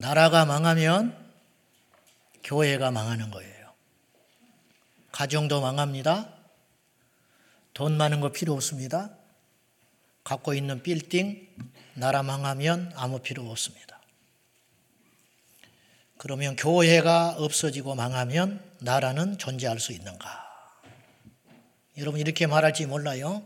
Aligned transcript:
나라가 0.00 0.46
망하면 0.46 1.14
교회가 2.42 2.90
망하는 2.90 3.30
거예요. 3.30 3.74
가정도 5.12 5.60
망합니다. 5.60 6.32
돈 7.74 7.98
많은 7.98 8.20
거 8.20 8.32
필요 8.32 8.54
없습니다. 8.54 9.10
갖고 10.24 10.54
있는 10.54 10.82
빌딩, 10.82 11.46
나라 11.92 12.22
망하면 12.22 12.90
아무 12.96 13.18
필요 13.18 13.50
없습니다. 13.50 14.00
그러면 16.16 16.56
교회가 16.56 17.36
없어지고 17.36 17.94
망하면 17.94 18.64
나라는 18.80 19.36
존재할 19.36 19.78
수 19.80 19.92
있는가? 19.92 20.48
여러분 21.98 22.20
이렇게 22.20 22.46
말할지 22.46 22.86
몰라요. 22.86 23.42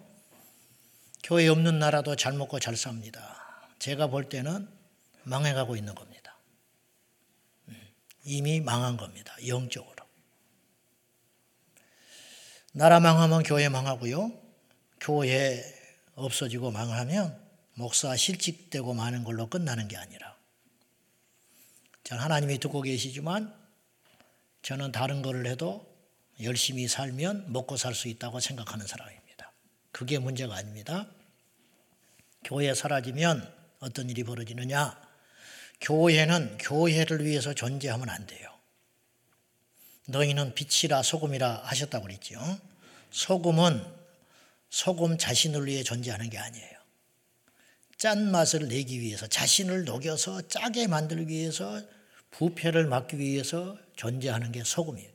교회 1.25 1.49
없는 1.49 1.81
나라도 1.81 2.15
잘 2.15 2.33
먹고 2.35 2.61
잘 2.61 2.77
삽니다. 2.77 3.21
제가 3.81 4.07
볼 4.07 4.29
때는 4.29 4.69
망해가고 5.25 5.75
있는 5.75 5.97
겁니다. 5.97 6.14
이미 8.25 8.61
망한 8.61 8.97
겁니다. 8.97 9.37
영적으로. 9.47 10.05
나라 12.73 12.99
망하면 12.99 13.43
교회 13.43 13.69
망하고요. 13.69 14.33
교회 15.01 15.63
없어지고 16.15 16.71
망하면 16.71 17.41
목사 17.75 18.17
실직되고 18.17 18.95
마는 18.95 19.25
걸로 19.25 19.49
끝나는 19.49 19.89
게 19.89 19.97
아니라 19.97 20.37
전 22.03 22.19
하나님이 22.19 22.59
듣고 22.59 22.83
계시지만 22.83 23.55
저는 24.63 24.93
다른 24.93 25.23
거를 25.23 25.47
해도 25.47 25.87
열심히 26.43 26.89
살면 26.89 27.53
먹고 27.53 27.77
살 27.77 27.95
수 27.95 28.09
있다고 28.09 28.41
생각하는 28.41 28.87
사람입니다. 28.87 29.53
그게 29.93 30.19
문제가 30.19 30.57
아닙니다. 30.57 31.07
교회 32.43 32.75
사라지면 32.75 33.53
어떤 33.81 34.11
일이 34.11 34.25
벌어지느냐? 34.25 35.04
교회는 35.85 36.57
교회를 36.59 37.25
위해서 37.25 37.53
존재하면 37.53 38.09
안 38.09 38.27
돼요. 38.27 38.49
너희는 40.07 40.55
빛이라 40.55 41.03
소금이라 41.03 41.63
하셨다고 41.65 42.07
그랬죠. 42.07 42.41
소금은 43.11 43.85
소금 44.71 45.19
자신을 45.19 45.67
위해 45.67 45.83
존재하는 45.83 46.31
게 46.31 46.39
아니에요. 46.39 46.75
짠 47.99 48.31
맛을 48.31 48.69
내기 48.69 49.01
위해서 49.01 49.27
자신을 49.27 49.85
녹여서 49.85 50.49
짜게 50.49 50.87
만들기 50.89 51.33
위해서 51.33 51.81
부패를 52.31 52.87
막기 52.87 53.19
위해서 53.19 53.79
존재하는 53.95 54.53
게 54.53 54.65
소금이에요. 54.65 55.11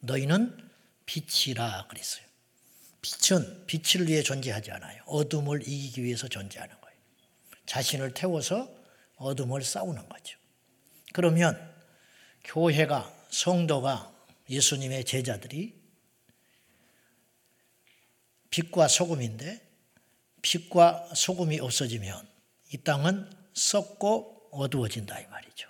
너희는 0.00 0.70
빛이라 1.06 1.86
그랬어요. 1.88 2.24
빛은 3.02 3.66
빛을 3.66 4.08
위해 4.08 4.22
존재하지 4.22 4.70
않아요. 4.72 5.02
어둠을 5.06 5.62
이기기 5.62 6.02
위해서 6.02 6.28
존재하는 6.28 6.74
거예요. 6.80 6.98
자신을 7.66 8.14
태워서 8.14 8.77
어둠을 9.18 9.62
싸우는 9.62 10.08
거죠. 10.08 10.38
그러면 11.12 11.74
교회가 12.44 13.12
성도가 13.30 14.14
예수님의 14.48 15.04
제자들이 15.04 15.78
빛과 18.50 18.88
소금인데 18.88 19.60
빛과 20.42 21.10
소금이 21.14 21.60
없어지면 21.60 22.26
이 22.72 22.78
땅은 22.78 23.30
썩고 23.52 24.48
어두워진다 24.52 25.18
이 25.20 25.26
말이죠. 25.26 25.68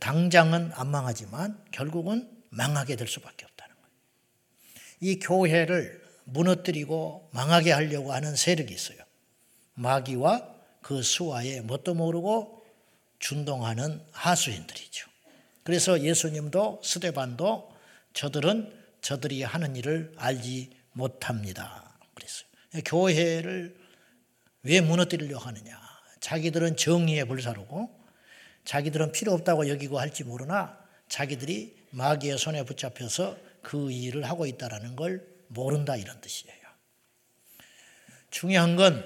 당장은 0.00 0.72
안 0.72 0.88
망하지만 0.88 1.64
결국은 1.70 2.28
망하게 2.50 2.96
될 2.96 3.06
수밖에 3.06 3.44
없다는 3.44 3.74
거예요. 3.76 3.90
이 5.00 5.18
교회를 5.18 6.04
무너뜨리고 6.24 7.30
망하게 7.32 7.70
하려고 7.72 8.12
하는 8.12 8.34
세력이 8.34 8.74
있어요. 8.74 8.98
마귀와 9.74 10.54
그 10.82 11.02
수하에 11.02 11.60
뭣도 11.60 11.94
모르고 11.94 12.55
준동하는 13.18 14.02
하수인들이죠. 14.12 15.08
그래서 15.62 16.00
예수님도 16.00 16.80
스데반도 16.84 17.74
저들은 18.12 18.72
저들이 19.00 19.42
하는 19.42 19.76
일을 19.76 20.12
알지 20.16 20.70
못합니다. 20.92 21.98
그랬어요. 22.14 22.48
교회를 22.84 23.76
왜 24.62 24.80
무너뜨리려고 24.80 25.44
하느냐? 25.44 25.78
자기들은 26.20 26.76
정의의 26.76 27.24
불사르고 27.26 27.90
자기들은 28.64 29.12
필요 29.12 29.32
없다고 29.32 29.68
여기고 29.68 30.00
할지 30.00 30.24
모르나 30.24 30.76
자기들이 31.08 31.86
마귀의 31.90 32.38
손에 32.38 32.64
붙잡혀서 32.64 33.36
그 33.62 33.90
일을 33.90 34.24
하고 34.24 34.46
있다라는 34.46 34.96
걸 34.96 35.24
모른다 35.48 35.96
이런 35.96 36.20
뜻이에요. 36.20 36.56
중요한 38.30 38.76
건 38.76 39.04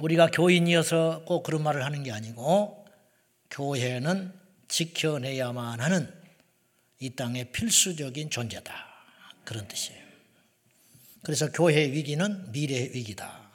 우리가 0.00 0.28
교인이어서 0.28 1.24
꼭 1.26 1.42
그런 1.42 1.62
말을 1.62 1.84
하는 1.84 2.02
게 2.02 2.12
아니고 2.12 2.79
교회는 3.50 4.32
지켜내야만 4.68 5.80
하는 5.80 6.12
이 7.00 7.10
땅의 7.10 7.52
필수적인 7.52 8.30
존재다. 8.30 8.86
그런 9.44 9.66
뜻이에요. 9.66 10.00
그래서 11.22 11.50
교회의 11.50 11.92
위기는 11.92 12.50
미래의 12.52 12.94
위기다. 12.94 13.50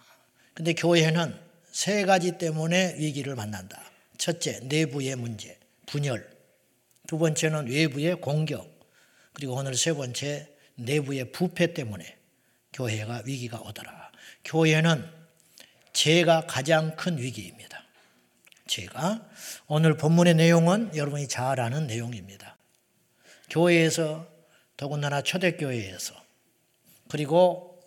근데 0.53 0.73
교회는 0.73 1.39
세 1.71 2.05
가지 2.05 2.37
때문에 2.37 2.95
위기를 2.97 3.35
만난다. 3.35 3.81
첫째, 4.17 4.59
내부의 4.63 5.15
문제, 5.15 5.57
분열. 5.85 6.29
두 7.07 7.17
번째는 7.17 7.67
외부의 7.67 8.21
공격. 8.21 8.73
그리고 9.33 9.55
오늘 9.55 9.75
세 9.75 9.93
번째, 9.93 10.49
내부의 10.75 11.31
부패 11.31 11.73
때문에 11.73 12.17
교회가 12.73 13.23
위기가 13.25 13.59
오더라. 13.59 14.11
교회는 14.43 15.09
죄가 15.93 16.45
가장 16.47 16.95
큰 16.95 17.17
위기입니다. 17.17 17.84
죄가. 18.75 19.21
오늘 19.67 19.95
본문의 19.95 20.35
내용은 20.35 20.91
여러분이 20.95 21.27
잘 21.27 21.59
아는 21.59 21.87
내용입니다. 21.87 22.57
교회에서 23.49 24.27
더군다나 24.75 25.21
초대교회에서 25.21 26.13
그리고 27.09 27.79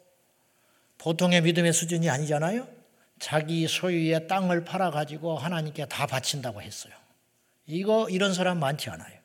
보통의 0.96 1.42
믿음의 1.42 1.72
수준이 1.72 2.08
아니잖아요. 2.08 2.66
자기 3.18 3.66
소유의 3.68 4.28
땅을 4.28 4.64
팔아 4.64 4.90
가지고 4.90 5.36
하나님께 5.36 5.86
다 5.86 6.06
바친다고 6.06 6.62
했어요. 6.62 6.94
이거, 7.66 8.08
이런 8.08 8.32
사람 8.32 8.58
많지 8.60 8.88
않아요. 8.90 9.18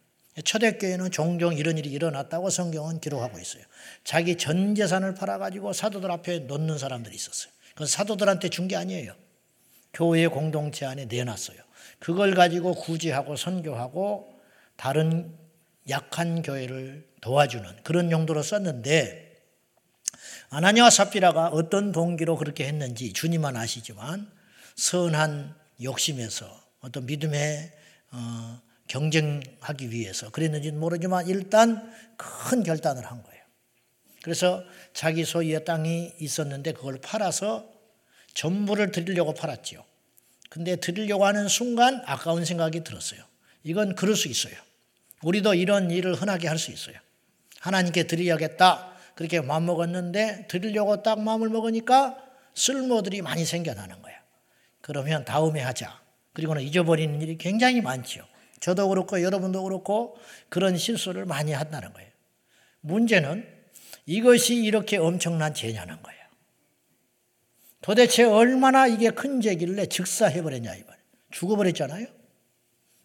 초대교회는 0.44 1.12
종종 1.12 1.54
이런 1.56 1.78
일이 1.78 1.90
일어났다고 1.92 2.50
성경은 2.50 3.00
기록하고 3.00 3.40
있어요. 3.40 3.64
자기 4.04 4.36
전 4.36 4.74
재산을 4.76 5.14
팔아 5.14 5.38
가지고 5.38 5.72
사도들 5.74 6.10
앞에 6.12 6.40
놓는 6.40 6.78
사람들이 6.78 7.16
있었어요. 7.16 7.54
그 7.76 7.86
사도들한테 7.86 8.50
준 8.50 8.68
게 8.68 8.76
아니에요. 8.76 9.16
교회 9.94 10.28
공동체 10.28 10.86
안에 10.86 11.06
내놨어요. 11.06 11.58
그걸 12.00 12.34
가지고 12.34 12.74
구제하고 12.74 13.36
선교하고 13.36 14.34
다른 14.76 15.38
약한 15.90 16.42
교회를 16.42 17.08
도와주는 17.22 17.84
그런 17.84 18.12
용도로 18.12 18.42
썼는데 18.42 19.24
아나니와 20.50 20.90
삽비라가 20.90 21.48
어떤 21.48 21.92
동기로 21.92 22.38
그렇게 22.38 22.66
했는지 22.68 23.14
주님만 23.14 23.56
아시지만 23.56 24.30
선한 24.76 25.56
욕심에서 25.82 26.46
어떤 26.82 27.06
믿음의 27.06 27.72
어, 28.12 28.62
경쟁하기 28.88 29.92
위해서 29.92 30.30
그랬는지는 30.30 30.80
모르지만 30.80 31.28
일단 31.28 31.92
큰 32.18 32.64
결단을 32.64 33.06
한 33.06 33.24
거예요. 33.24 33.44
그래서 34.22 34.64
자기 34.94 35.26
소유의 35.26 35.66
땅이 35.66 36.14
있었는데 36.20 36.74
그걸 36.74 37.00
팔아서 37.00 37.73
전부를 38.34 38.92
드리려고 38.92 39.34
팔았지요. 39.34 39.84
근데 40.50 40.76
드리려고 40.76 41.26
하는 41.26 41.48
순간 41.48 42.02
아까운 42.06 42.46
생각이 42.46 42.84
들었어요. 42.84 43.22
이건 43.64 43.96
그럴 43.96 44.16
수 44.16 44.28
있어요. 44.28 44.56
우리도 45.24 45.54
이런 45.56 45.90
일을 45.90 46.16
흔하게 46.16 46.48
할 46.48 46.58
수 46.60 46.72
있어요. 46.72 46.96
하나님께 47.60 48.04
드려야겠다. 48.04 48.92
그렇게 49.16 49.40
마음 49.42 49.66
먹었는데 49.66 50.48
드리려고 50.50 51.02
딱 51.02 51.22
마음을 51.22 51.50
먹으니까 51.50 52.18
쓸모들이 52.56 53.22
많이 53.22 53.46
생겨나는 53.46 54.02
거야. 54.02 54.16
그러면 54.82 55.24
다음에 55.24 55.62
하자. 55.62 56.02
그리고는 56.34 56.62
잊어버리는 56.62 57.22
일이 57.22 57.38
굉장히 57.38 57.82
많죠. 57.82 58.28
저도 58.60 58.90
그렇고 58.90 59.22
여러분도 59.22 59.64
그렇고 59.64 60.18
그런 60.50 60.78
실수를 60.78 61.26
많이 61.26 61.54
한다는 61.54 61.94
거예요. 61.94 62.10
문제는 62.82 63.48
이것이 64.06 64.56
이렇게 64.56 64.98
엄청난 64.98 65.54
죄냐는 65.54 66.02
거예요. 66.02 66.23
도대체 67.84 68.24
얼마나 68.24 68.88
이게 68.88 69.10
큰 69.10 69.42
죄길래 69.42 69.88
즉사해버렸냐, 69.88 70.74
이말 70.74 70.98
죽어버렸잖아요? 71.32 72.08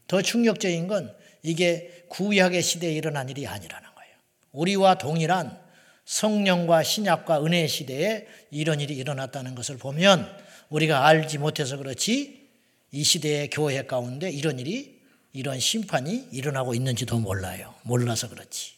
더 0.06 0.22
충격적인 0.22 0.86
건 0.86 1.14
이게 1.42 2.04
구약의 2.08 2.62
시대에 2.62 2.92
일어난 2.92 3.28
일이 3.28 3.44
아니라는 3.46 3.88
거예요. 3.94 4.14
우리와 4.52 4.96
동일한 4.96 5.60
성령과 6.04 6.84
신약과 6.84 7.44
은혜 7.44 7.66
시대에 7.66 8.26
이런 8.52 8.80
일이 8.80 8.94
일어났다는 8.94 9.56
것을 9.56 9.78
보면 9.78 10.26
우리가 10.70 11.06
알지 11.06 11.38
못해서 11.38 11.76
그렇지 11.76 12.48
이 12.92 13.02
시대의 13.02 13.50
교회 13.50 13.84
가운데 13.84 14.31
이런 14.31 14.60
일이 14.60 15.02
이런 15.32 15.58
심판이 15.58 16.28
일어나고 16.31 16.74
있는지도 16.74 17.19
몰라요. 17.19 17.74
몰라서 17.82 18.28
그렇지. 18.28 18.74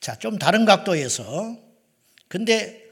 자, 0.00 0.18
좀 0.18 0.36
다른 0.36 0.64
각도에서 0.64 1.56
근데 2.26 2.87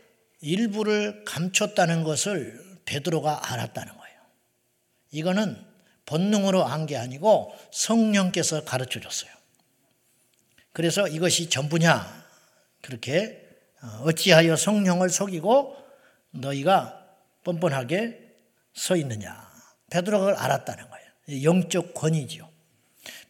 일부를 0.46 1.24
감췄다는 1.24 2.04
것을 2.04 2.64
베드로가 2.84 3.52
알았다는 3.52 3.96
거예요. 3.96 4.16
이거는 5.10 5.64
본능으로 6.06 6.62
한 6.64 6.86
게 6.86 6.96
아니고 6.96 7.52
성령께서 7.72 8.64
가르쳐 8.64 9.00
줬어요. 9.00 9.30
그래서 10.72 11.08
이것이 11.08 11.50
전부냐? 11.50 12.24
그렇게 12.80 13.42
어, 13.82 14.04
어찌하여 14.04 14.54
성령을 14.56 15.08
속이고 15.10 15.76
너희가 16.30 17.04
뻔뻔하게 17.42 18.20
서 18.72 18.94
있느냐? 18.96 19.50
베드로가 19.90 20.24
그걸 20.26 20.36
알았다는 20.40 20.84
거예요. 20.90 21.42
영적 21.42 21.94
권위지요. 21.94 22.48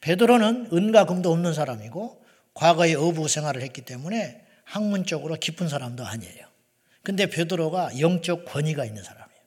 베드로는 0.02 0.68
은과 0.72 1.06
금도 1.06 1.32
없는 1.32 1.54
사람이고 1.54 2.24
과거에 2.52 2.94
어부 2.94 3.28
생활을 3.28 3.62
했기 3.62 3.82
때문에 3.82 4.44
학문적으로 4.64 5.36
깊은 5.36 5.68
사람도 5.68 6.04
아니에요. 6.04 6.45
근데 7.06 7.26
베드로가 7.26 8.00
영적 8.00 8.46
권위가 8.46 8.84
있는 8.84 9.00
사람이에요. 9.00 9.40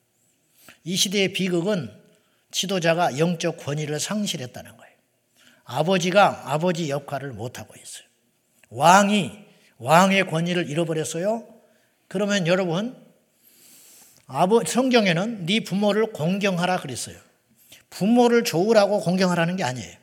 이 0.84 0.96
시대의 0.96 1.34
비극은 1.34 1.92
지도자가 2.50 3.18
영적 3.18 3.58
권위를 3.58 4.00
상실했다는 4.00 4.78
거예요. 4.78 4.94
아버지가 5.64 6.54
아버지 6.54 6.88
역할을 6.88 7.34
못하고 7.34 7.74
있어요. 7.76 8.06
왕이 8.70 9.44
왕의 9.76 10.28
권위를 10.28 10.70
잃어버렸어요. 10.70 11.46
그러면 12.08 12.46
여러분, 12.46 12.96
성경에는 14.66 15.44
네 15.44 15.60
부모를 15.60 16.12
공경하라 16.12 16.78
그랬어요. 16.78 17.18
부모를 17.90 18.42
좋으라고 18.42 19.00
공경하라는 19.00 19.56
게 19.56 19.64
아니에요. 19.64 19.98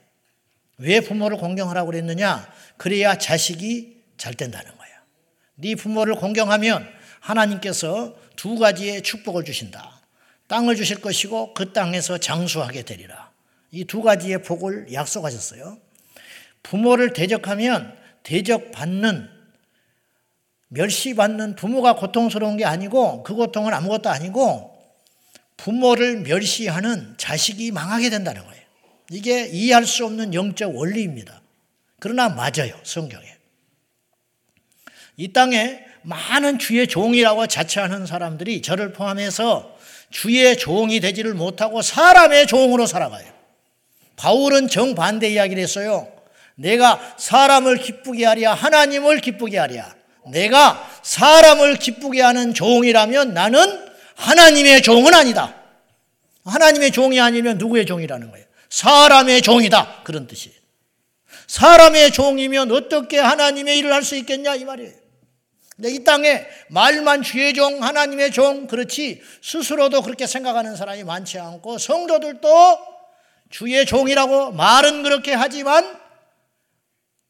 왜 0.77 0.99
부모를 0.99 1.37
공경하라고 1.37 1.89
그랬느냐? 1.89 2.53
그래야 2.77 3.17
자식이 3.17 4.03
잘 4.15 4.35
된다는 4.35 4.77
거예요. 4.77 4.95
네 5.55 5.73
부모를 5.73 6.13
공경하면 6.13 6.95
하나님께서 7.19 8.15
두 8.35 8.57
가지의 8.57 9.01
축복을 9.03 9.43
주신다. 9.43 10.01
땅을 10.47 10.75
주실 10.75 11.01
것이고 11.01 11.53
그 11.53 11.73
땅에서 11.73 12.17
장수하게 12.17 12.83
되리라. 12.83 13.31
이 13.71 13.83
두 13.85 14.01
가지의 14.01 14.43
복을 14.43 14.93
약속하셨어요. 14.93 15.77
부모를 16.63 17.13
대적하면 17.13 17.97
대적받는 18.23 19.29
멸시받는 20.69 21.55
부모가 21.55 21.95
고통스러운 21.95 22.57
게 22.57 22.65
아니고 22.65 23.23
그 23.23 23.35
고통은 23.35 23.73
아무것도 23.73 24.09
아니고 24.09 24.75
부모를 25.55 26.21
멸시하는 26.21 27.15
자식이 27.17 27.71
망하게 27.71 28.09
된다는 28.09 28.45
거예요. 28.45 28.63
이게 29.09 29.47
이해할 29.47 29.85
수 29.85 30.05
없는 30.05 30.33
영적 30.33 30.75
원리입니다. 30.75 31.41
그러나 31.99 32.29
맞아요, 32.29 32.77
성경에. 32.83 33.25
이 35.15 35.33
땅에 35.33 35.86
많은 36.07 36.57
주의 36.57 36.87
종이라고 36.87 37.47
자처하는 37.47 38.05
사람들이 38.05 38.61
저를 38.61 38.93
포함해서 38.93 39.75
주의 40.09 40.57
종이 40.57 41.01
되지를 41.01 41.33
못하고 41.33 41.81
사람의 41.81 42.47
종으로 42.47 42.85
살아가요. 42.85 43.25
바울은 44.15 44.69
정반대 44.69 45.29
이야기를 45.29 45.61
했어요. 45.61 46.07
내가 46.55 47.15
사람을 47.17 47.77
기쁘게 47.79 48.25
하랴, 48.25 48.53
하나님을 48.53 49.19
기쁘게 49.19 49.57
하랴. 49.57 49.93
내가 50.31 50.89
사람을 51.03 51.75
기쁘게 51.75 52.21
하는 52.21 52.53
종이라면 52.53 53.33
나는 53.33 53.85
하나님의 54.15 54.81
종은 54.83 55.13
아니다. 55.13 55.55
하나님의 56.45 56.91
종이 56.91 57.19
아니면 57.19 57.57
누구의 57.57 57.85
종이라는 57.85 58.31
거예요? 58.31 58.45
사람의 58.69 59.41
종이다. 59.41 60.03
그런 60.05 60.25
뜻이에요. 60.25 60.55
사람의 61.47 62.11
종이면 62.11 62.71
어떻게 62.71 63.19
하나님의 63.19 63.77
일을 63.79 63.93
할 63.93 64.03
수 64.03 64.15
있겠냐 64.15 64.55
이 64.55 64.63
말이에요. 64.63 65.06
근데 65.77 65.91
이 65.91 66.03
땅에 66.03 66.45
말만 66.69 67.21
주의 67.21 67.53
종, 67.53 67.83
하나님의 67.83 68.31
종, 68.31 68.65
그렇지 68.65 69.21
스스로도 69.43 70.01
그렇게 70.01 70.25
생각하는 70.25 70.75
사람이 70.75 71.03
많지 71.03 71.37
않고 71.37 71.77
성도들도 71.77 72.49
주의 73.51 73.85
종이라고 73.85 74.51
말은 74.51 75.03
그렇게 75.03 75.33
하지만 75.33 75.99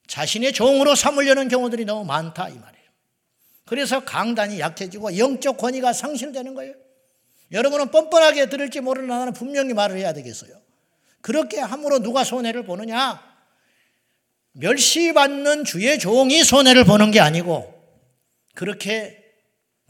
자신의 0.07 0.53
종으로 0.53 0.95
삼으려는 0.95 1.49
경우들이 1.49 1.83
너무 1.83 2.05
많다 2.05 2.47
이 2.47 2.53
말이에요. 2.53 2.88
그래서 3.65 3.99
강단이 4.05 4.61
약해지고 4.61 5.17
영적 5.17 5.57
권위가 5.57 5.91
상실되는 5.91 6.55
거예요. 6.55 6.73
여러분은 7.51 7.91
뻔뻔하게 7.91 8.47
들을지 8.47 8.79
모르는 8.79 9.09
나는 9.09 9.33
분명히 9.33 9.73
말을 9.73 9.97
해야 9.97 10.13
되겠어요. 10.13 10.51
그렇게 11.19 11.59
함으로 11.59 12.00
누가 12.00 12.23
손해를 12.23 12.63
보느냐? 12.63 13.21
멸시받는 14.53 15.65
주의 15.65 16.00
종이 16.00 16.45
손해를 16.45 16.85
보는 16.85 17.11
게 17.11 17.19
아니고 17.19 17.76
그렇게 18.57 19.24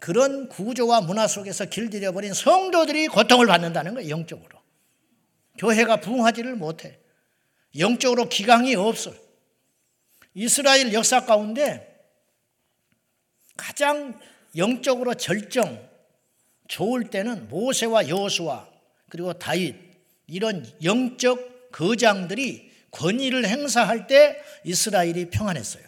그런 0.01 0.49
구조와 0.49 0.99
문화 0.99 1.25
속에서 1.25 1.63
길들여 1.63 2.11
버린 2.11 2.33
성도들이 2.33 3.07
고통을 3.07 3.47
받는다는 3.47 3.93
거예요, 3.93 4.09
영적으로. 4.09 4.59
교회가 5.57 6.01
부흥하지를 6.01 6.57
못해. 6.57 6.99
영적으로 7.79 8.27
기강이 8.27 8.75
없어. 8.75 9.13
이스라엘 10.33 10.91
역사 10.91 11.25
가운데 11.25 11.97
가장 13.55 14.19
영적으로 14.57 15.13
절정 15.13 15.89
좋을 16.67 17.09
때는 17.09 17.47
모세와 17.47 18.09
여호수아 18.09 18.67
그리고 19.07 19.31
다윗 19.31 19.75
이런 20.27 20.69
영적 20.83 21.71
거장들이 21.71 22.69
권위를 22.91 23.47
행사할 23.47 24.07
때 24.07 24.43
이스라엘이 24.65 25.29
평안했어요. 25.29 25.87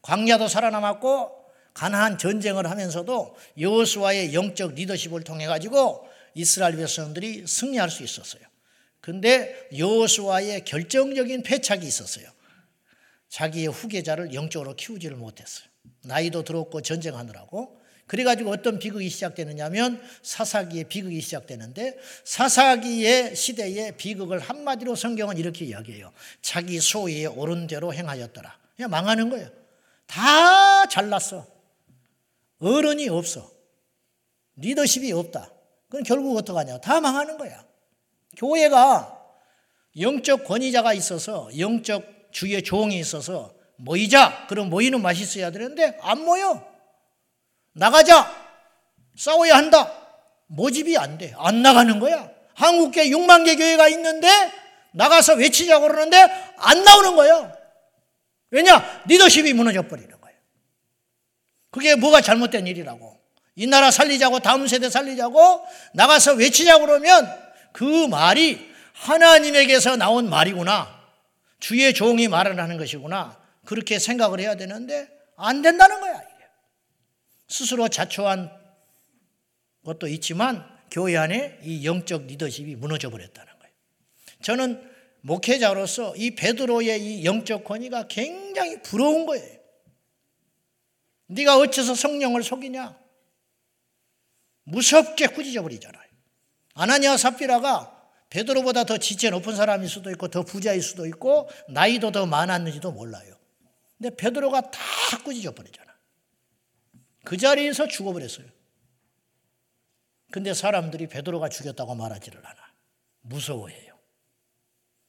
광야도 0.00 0.48
살아남았고 0.48 1.43
가나안 1.74 2.18
전쟁을 2.18 2.70
하면서도 2.70 3.36
여호수아의 3.58 4.32
영적 4.32 4.74
리더십을 4.74 5.24
통해 5.24 5.46
가지고 5.46 6.08
이스라엘 6.34 6.76
백성들이 6.76 7.46
승리할 7.46 7.90
수 7.90 8.02
있었어요. 8.02 8.42
근데 9.00 9.68
여호수아의 9.76 10.64
결정적인 10.64 11.42
패착이 11.42 11.86
있었어요. 11.86 12.26
자기의 13.28 13.66
후계자를 13.66 14.32
영적으로 14.32 14.76
키우지를 14.76 15.16
못했어요. 15.16 15.66
나이도 16.04 16.44
들었고 16.44 16.80
전쟁하느라고. 16.80 17.80
그래가지고 18.06 18.50
어떤 18.50 18.78
비극이 18.78 19.08
시작되느냐면 19.08 20.00
사사기의 20.22 20.84
비극이 20.84 21.20
시작되는데 21.20 21.98
사사기의 22.24 23.34
시대의 23.34 23.96
비극을 23.96 24.38
한마디로 24.38 24.94
성경은 24.94 25.38
이렇게 25.38 25.64
이야기해요. 25.64 26.12
자기 26.42 26.80
소위에 26.80 27.26
옳은 27.26 27.66
대로 27.66 27.92
행하였더라. 27.92 28.58
그냥 28.76 28.90
망하는 28.90 29.30
거예요. 29.30 29.48
다 30.06 30.86
잘났어. 30.86 31.53
어른이 32.64 33.08
없어. 33.08 33.50
리더십이 34.56 35.12
없다. 35.12 35.50
그럼 35.90 36.02
결국 36.04 36.36
어떡하냐. 36.36 36.78
다 36.78 37.00
망하는 37.00 37.36
거야. 37.36 37.64
교회가 38.36 39.20
영적 40.00 40.44
권위자가 40.44 40.92
있어서 40.94 41.48
영적 41.58 42.32
주의 42.32 42.60
종이 42.62 42.98
있어서 42.98 43.54
모이자. 43.76 44.46
그럼 44.48 44.70
모이는 44.70 45.02
맛이 45.02 45.22
있어야 45.22 45.50
되는데 45.50 45.98
안 46.02 46.24
모여. 46.24 46.66
나가자. 47.72 48.44
싸워야 49.16 49.56
한다. 49.56 49.92
모집이 50.46 50.96
안 50.98 51.18
돼. 51.18 51.32
안 51.36 51.62
나가는 51.62 51.98
거야. 52.00 52.30
한국계 52.54 53.10
6만 53.10 53.44
개 53.44 53.56
교회가 53.56 53.88
있는데 53.88 54.28
나가서 54.92 55.34
외치자고 55.34 55.88
그러는데 55.88 56.16
안 56.56 56.84
나오는 56.84 57.16
거예요. 57.16 57.52
왜냐? 58.50 59.02
리더십이 59.06 59.52
무너져 59.52 59.82
버리는 59.82 60.08
거예요. 60.08 60.23
그게 61.74 61.96
뭐가 61.96 62.20
잘못된 62.20 62.68
일이라고. 62.68 63.20
이 63.56 63.66
나라 63.66 63.90
살리자고 63.90 64.38
다음 64.38 64.68
세대 64.68 64.88
살리자고 64.88 65.66
나가서 65.94 66.34
외치자고 66.34 66.86
그러면 66.86 67.28
그 67.72 68.06
말이 68.06 68.70
하나님에게서 68.92 69.96
나온 69.96 70.30
말이구나. 70.30 71.02
주의 71.58 71.92
종이 71.92 72.28
말을 72.28 72.60
하는 72.60 72.78
것이구나. 72.78 73.40
그렇게 73.64 73.98
생각을 73.98 74.38
해야 74.38 74.54
되는데 74.54 75.08
안 75.36 75.62
된다는 75.62 76.00
거야. 76.00 76.22
스스로 77.48 77.88
자초한 77.88 78.52
것도 79.84 80.06
있지만 80.06 80.64
교회 80.92 81.16
안에 81.16 81.58
이 81.64 81.84
영적 81.84 82.26
리더십이 82.26 82.76
무너져 82.76 83.10
버렸다는 83.10 83.52
거예요. 83.58 83.74
저는 84.42 84.90
목회자로서 85.22 86.14
이 86.14 86.36
베드로의 86.36 87.02
이 87.02 87.24
영적 87.24 87.64
권위가 87.64 88.06
굉장히 88.06 88.80
부러운 88.80 89.26
거예요. 89.26 89.63
네가 91.26 91.58
어째서 91.58 91.94
성령을 91.94 92.42
속이냐? 92.42 92.98
무섭게 94.64 95.28
꾸짖어 95.28 95.62
버리잖아요. 95.62 96.04
아나니아 96.74 97.16
삽비라가 97.16 97.90
베드로보다 98.30 98.84
더 98.84 98.98
지체 98.98 99.30
높은 99.30 99.54
사람일 99.54 99.88
수도 99.88 100.10
있고 100.10 100.28
더 100.28 100.42
부자일 100.42 100.82
수도 100.82 101.06
있고 101.06 101.48
나이도 101.68 102.10
더 102.10 102.26
많았는지도 102.26 102.92
몰라요. 102.92 103.38
근데 103.96 104.14
베드로가 104.16 104.70
다 104.70 104.80
꾸짖어 105.24 105.52
버리잖아. 105.52 105.94
그 107.24 107.36
자리에서 107.36 107.86
죽어버렸어요. 107.86 108.46
근데 110.30 110.52
사람들이 110.52 111.06
베드로가 111.06 111.48
죽였다고 111.48 111.94
말하지를 111.94 112.44
않아. 112.44 112.74
무서워해요. 113.20 113.96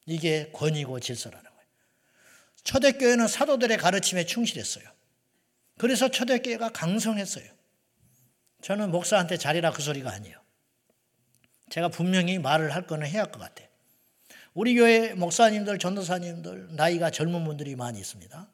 이게 0.06 0.52
권위고 0.52 1.00
질서라는 1.00 1.44
거예요. 1.50 1.68
초대교회는 2.64 3.28
사도들의 3.28 3.78
가르침에 3.78 4.26
충실했어요. 4.26 4.95
그래서 5.78 6.10
초대교회가 6.10 6.70
강성했어요. 6.70 7.46
저는 8.62 8.92
목사한테 8.92 9.38
잘해라 9.38 9.72
그 9.72 9.82
소리가 9.82 10.12
아니에요. 10.12 10.38
제가 11.70 11.90
분명히 11.90 12.40
말을 12.40 12.74
할 12.74 12.88
거는 12.88 13.08
해야 13.08 13.24
할 13.24 13.32
것 13.32 13.40
같아. 13.40 13.64
우리 14.54 14.76
교회 14.76 15.14
목사님들, 15.14 15.80
전도사님들, 15.80 16.76
나이가 16.76 17.10
젊은 17.10 17.44
분들이 17.44 17.76
많이 17.76 18.00
있습니다. 18.00 18.48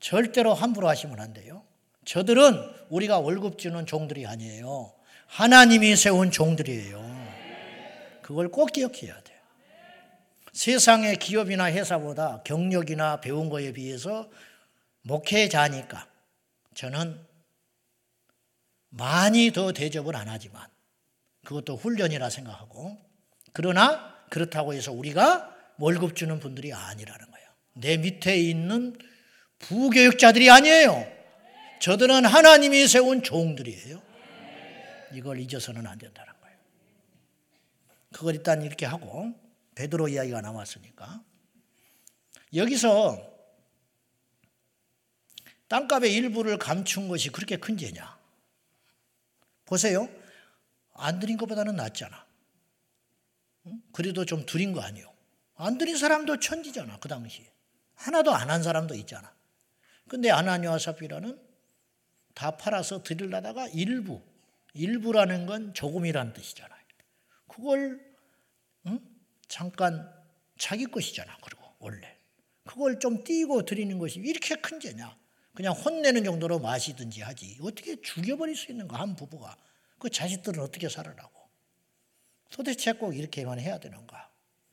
절대로 0.00 0.54
함부로 0.54 0.88
하시면 0.88 1.20
안 1.20 1.32
돼요. 1.32 1.64
저들은 2.04 2.58
우리가 2.88 3.20
월급 3.20 3.58
주는 3.58 3.86
종들이 3.86 4.26
아니에요. 4.26 4.92
하나님이 5.26 5.94
세운 5.94 6.32
종들이에요. 6.32 6.98
그걸 8.22 8.48
꼭 8.48 8.72
기억해야 8.72 9.22
돼요. 9.22 9.38
세상의 10.52 11.16
기업이나 11.18 11.66
회사보다 11.70 12.42
경력이나 12.42 13.20
배운 13.20 13.48
거에 13.48 13.72
비해서 13.72 14.28
목회자니까 15.02 16.09
저는 16.74 17.26
많이 18.90 19.52
더 19.52 19.72
대접을 19.72 20.16
안 20.16 20.28
하지만 20.28 20.68
그것도 21.44 21.76
훈련이라 21.76 22.30
생각하고 22.30 22.98
그러나 23.52 24.14
그렇다고 24.30 24.74
해서 24.74 24.92
우리가 24.92 25.56
월급 25.78 26.14
주는 26.14 26.38
분들이 26.40 26.72
아니라는 26.72 27.30
거예요. 27.30 27.48
내 27.74 27.96
밑에 27.96 28.36
있는 28.36 28.96
부교육자들이 29.58 30.50
아니에요. 30.50 31.06
저들은 31.80 32.26
하나님이 32.26 32.86
세운 32.86 33.22
종들이에요. 33.22 34.02
이걸 35.12 35.40
잊어서는 35.40 35.86
안 35.86 35.98
된다는 35.98 36.32
거예요. 36.40 36.56
그걸 38.12 38.34
일단 38.36 38.62
이렇게 38.62 38.86
하고 38.86 39.32
베드로 39.74 40.08
이야기가 40.08 40.40
나왔으니까 40.40 41.22
여기서 42.54 43.29
땅값의 45.70 46.12
일부를 46.12 46.58
감춘 46.58 47.06
것이 47.06 47.30
그렇게 47.30 47.56
큰 47.56 47.78
죄냐? 47.78 48.18
보세요. 49.66 50.08
안 50.94 51.20
드린 51.20 51.36
것보다는 51.36 51.76
낫잖아. 51.76 52.26
그래도 53.92 54.24
좀 54.24 54.44
드린 54.44 54.72
거 54.72 54.80
아니요. 54.80 55.12
안 55.54 55.78
드린 55.78 55.96
사람도 55.96 56.40
천지잖아, 56.40 56.98
그 56.98 57.08
당시에. 57.08 57.50
하나도 57.94 58.32
안 58.34 58.50
한 58.50 58.64
사람도 58.64 58.94
있잖아. 58.96 59.32
근데 60.08 60.28
아나니와 60.30 60.78
사피라는 60.80 61.40
다 62.34 62.56
팔아서 62.56 63.04
드리려다가 63.04 63.68
일부, 63.68 64.20
일부라는 64.74 65.46
건 65.46 65.72
조금이라는 65.72 66.32
뜻이잖아요. 66.32 66.80
그걸 67.46 68.00
응? 68.86 68.98
잠깐 69.46 70.12
자기 70.58 70.86
것이잖아, 70.86 71.36
그리고 71.44 71.62
원래. 71.78 72.16
그걸 72.64 72.98
좀 72.98 73.22
띄고 73.22 73.64
드리는 73.66 73.96
것이 73.98 74.18
이렇게 74.18 74.56
큰 74.56 74.80
죄냐? 74.80 75.19
그냥 75.54 75.72
혼내는 75.74 76.24
정도로 76.24 76.58
마시든지 76.58 77.22
하지. 77.22 77.58
어떻게 77.60 78.00
죽여버릴 78.00 78.56
수 78.56 78.70
있는가, 78.70 78.98
한 78.98 79.16
부부가. 79.16 79.56
그 79.98 80.08
자식들은 80.08 80.62
어떻게 80.62 80.88
살아라고. 80.88 81.40
도대체 82.50 82.92
꼭 82.92 83.16
이렇게만 83.16 83.58
해야 83.60 83.78
되는가. 83.78 84.30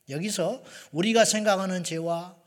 여기서 0.09 0.63
우리가 0.91 1.25
생각하는 1.25 1.83
죄와 1.83 2.37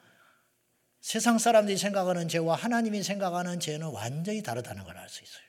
세상 1.00 1.38
사람들이 1.38 1.76
생각하는 1.78 2.28
죄와 2.28 2.56
하나님이 2.56 3.02
생각하는 3.02 3.60
죄는 3.60 3.88
완전히 3.88 4.42
다르다는 4.42 4.84
걸 4.84 4.96
알 4.96 5.08
수 5.08 5.22
있어요. 5.24 5.44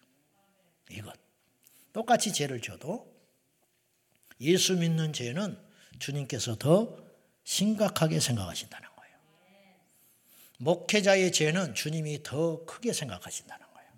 이것. 0.92 1.14
똑같이 1.94 2.32
죄를 2.34 2.62
져도 2.62 3.14
예수 4.40 4.76
믿는 4.76 5.14
죄는 5.14 5.58
주님께서 6.00 6.56
더 6.56 6.98
심각하게 7.44 8.20
생각하신다는. 8.20 8.91
목회자의 10.62 11.32
죄는 11.32 11.74
주님이 11.74 12.22
더 12.22 12.64
크게 12.66 12.94
생각하신다는 12.94 13.66
거예요. 13.74 13.90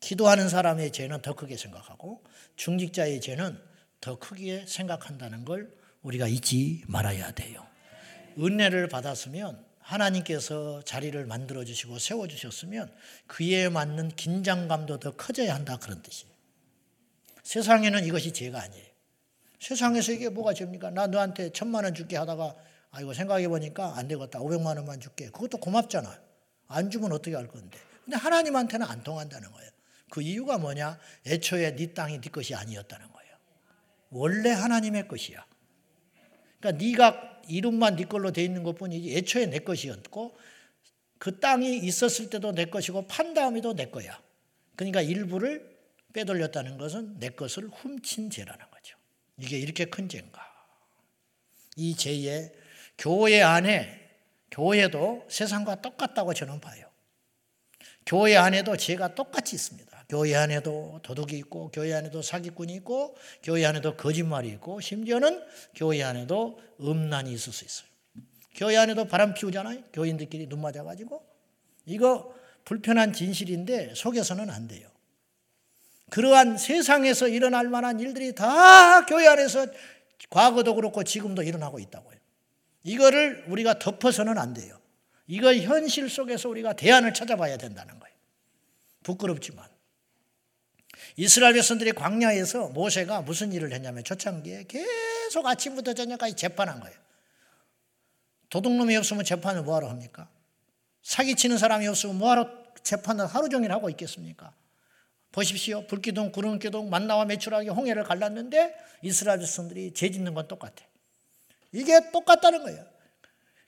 기도하는 0.00 0.48
사람의 0.48 0.92
죄는 0.92 1.20
더 1.20 1.34
크게 1.34 1.56
생각하고 1.56 2.22
중직자의 2.54 3.20
죄는 3.20 3.60
더 4.00 4.18
크게 4.18 4.66
생각한다는 4.66 5.44
걸 5.44 5.76
우리가 6.02 6.28
잊지 6.28 6.84
말아야 6.86 7.32
돼요. 7.32 7.66
은혜를 8.38 8.88
받았으면 8.88 9.64
하나님께서 9.80 10.82
자리를 10.82 11.26
만들어 11.26 11.64
주시고 11.64 11.98
세워 11.98 12.28
주셨으면 12.28 12.92
그에 13.26 13.68
맞는 13.68 14.10
긴장감도 14.10 15.00
더 15.00 15.10
커져야 15.12 15.54
한다 15.54 15.76
그런 15.76 16.02
뜻이에요. 16.02 16.32
세상에는 17.42 18.04
이것이 18.04 18.32
죄가 18.32 18.60
아니에요. 18.60 18.86
세상에서 19.60 20.12
이게 20.12 20.28
뭐가 20.28 20.54
죄입니까? 20.54 20.90
나 20.90 21.06
너한테 21.06 21.50
천만 21.50 21.84
원 21.84 21.94
줄게 21.94 22.16
하다가 22.16 22.54
아이고 22.96 23.12
생각해 23.12 23.46
보니까 23.48 23.94
안 23.98 24.08
되겠다. 24.08 24.38
500만 24.38 24.76
원만 24.76 24.98
줄게. 25.00 25.26
그것도 25.26 25.58
고맙잖아. 25.58 26.18
안 26.68 26.90
주면 26.90 27.12
어떻게 27.12 27.36
할 27.36 27.46
건데. 27.46 27.78
근데 28.02 28.16
하나님한테는 28.16 28.86
안 28.86 29.02
통한다는 29.02 29.52
거예요. 29.52 29.70
그 30.08 30.22
이유가 30.22 30.56
뭐냐? 30.56 30.98
애초에 31.26 31.76
네 31.76 31.92
땅이 31.92 32.22
네 32.22 32.30
것이 32.30 32.54
아니었다는 32.54 33.12
거예요. 33.12 33.36
원래 34.08 34.50
하나님의 34.50 35.08
것이야. 35.08 35.44
그러니까 36.58 36.84
네가 36.84 37.42
이름만 37.48 37.96
네 37.96 38.04
걸로 38.04 38.32
돼 38.32 38.42
있는 38.42 38.62
것뿐이지 38.62 39.14
애초에 39.14 39.46
내 39.46 39.58
것이었고 39.58 40.34
그 41.18 41.38
땅이 41.38 41.76
있었을 41.76 42.30
때도 42.30 42.52
내 42.52 42.64
것이고 42.64 43.06
판 43.08 43.34
다음에도 43.34 43.74
내 43.74 43.90
거야. 43.90 44.18
그러니까 44.74 45.02
일부를 45.02 45.76
빼돌렸다는 46.14 46.78
것은 46.78 47.18
내 47.18 47.28
것을 47.28 47.68
훔친 47.68 48.30
죄라는 48.30 48.70
거죠. 48.70 48.96
이게 49.36 49.58
이렇게 49.58 49.84
큰 49.84 50.08
죄인가? 50.08 50.40
이 51.76 51.94
죄에 51.94 52.55
교회 52.98 53.42
안에 53.42 54.08
교회도 54.50 55.26
세상과 55.28 55.82
똑같다고 55.82 56.34
저는 56.34 56.60
봐요. 56.60 56.86
교회 58.06 58.36
안에도 58.36 58.76
죄가 58.76 59.14
똑같이 59.14 59.56
있습니다. 59.56 60.04
교회 60.08 60.36
안에도 60.36 61.00
도둑이 61.02 61.36
있고 61.38 61.70
교회 61.72 61.92
안에도 61.92 62.22
사기꾼이 62.22 62.74
있고 62.76 63.16
교회 63.42 63.66
안에도 63.66 63.96
거짓말이 63.96 64.48
있고 64.50 64.80
심지어는 64.80 65.44
교회 65.74 66.02
안에도 66.04 66.60
음란이 66.80 67.32
있을 67.32 67.52
수 67.52 67.64
있어요. 67.64 67.88
교회 68.54 68.76
안에도 68.76 69.06
바람 69.06 69.34
피우잖아요. 69.34 69.82
교인들끼리 69.92 70.48
눈 70.48 70.62
맞아 70.62 70.84
가지고 70.84 71.26
이거 71.84 72.34
불편한 72.64 73.12
진실인데 73.12 73.94
속여서는 73.94 74.48
안 74.50 74.68
돼요. 74.68 74.88
그러한 76.10 76.56
세상에서 76.56 77.28
일어날 77.28 77.68
만한 77.68 77.98
일들이 77.98 78.34
다 78.34 79.04
교회 79.06 79.26
안에서 79.26 79.66
과거도 80.30 80.76
그렇고 80.76 81.02
지금도 81.02 81.42
일어나고 81.42 81.80
있다고요. 81.80 82.16
이거를 82.86 83.44
우리가 83.48 83.80
덮어서는 83.80 84.38
안 84.38 84.54
돼요. 84.54 84.80
이거 85.26 85.52
현실 85.52 86.08
속에서 86.08 86.48
우리가 86.48 86.74
대안을 86.74 87.12
찾아봐야 87.14 87.58
된다는 87.58 87.98
거예요. 87.98 88.14
부끄럽지만. 89.02 89.68
이스라엘 91.16 91.54
백성들이 91.54 91.92
광야에서 91.92 92.68
모세가 92.68 93.22
무슨 93.22 93.52
일을 93.52 93.72
했냐면 93.72 94.04
초창기에 94.04 94.66
계속 94.68 95.46
아침부터 95.46 95.94
저녁까지 95.94 96.36
재판한 96.36 96.78
거예요. 96.78 96.96
도둑놈이 98.50 98.94
없으면 98.94 99.24
재판을 99.24 99.62
뭐하러 99.62 99.88
합니까? 99.88 100.28
사기치는 101.02 101.58
사람이 101.58 101.88
없으면 101.88 102.16
뭐하러 102.18 102.48
재판을 102.84 103.26
하루 103.26 103.48
종일 103.48 103.72
하고 103.72 103.90
있겠습니까? 103.90 104.54
보십시오. 105.32 105.84
불기둥, 105.88 106.30
구름기둥, 106.30 106.88
만나와 106.88 107.24
매출하기 107.24 107.68
홍해를 107.68 108.04
갈랐는데 108.04 108.76
이스라엘 109.02 109.40
백성들이 109.40 109.92
죄 109.92 110.08
짓는 110.08 110.34
건 110.34 110.46
똑같아. 110.46 110.84
이게 111.76 112.10
똑같다는 112.10 112.62
거예요. 112.62 112.84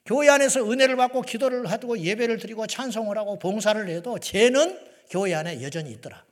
교회 0.07 0.31
안에서 0.31 0.65
은혜를 0.71 0.97
받고 0.97 1.21
기도를 1.23 1.71
하고 1.71 1.99
예배를 1.99 2.39
드리고 2.39 2.67
찬송을 2.67 3.19
하고 3.19 3.39
봉사를 3.39 3.87
해도 3.89 4.19
죄는 4.19 4.81
교회 5.11 5.35
안에 5.35 5.63
여전히 5.63 5.91
있더라. 5.93 6.25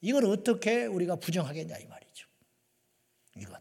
이걸 0.00 0.24
어떻게 0.24 0.86
우리가 0.86 1.16
부정하겠냐 1.16 1.76
이 1.76 1.84
말이죠. 1.84 2.26
이것. 3.36 3.60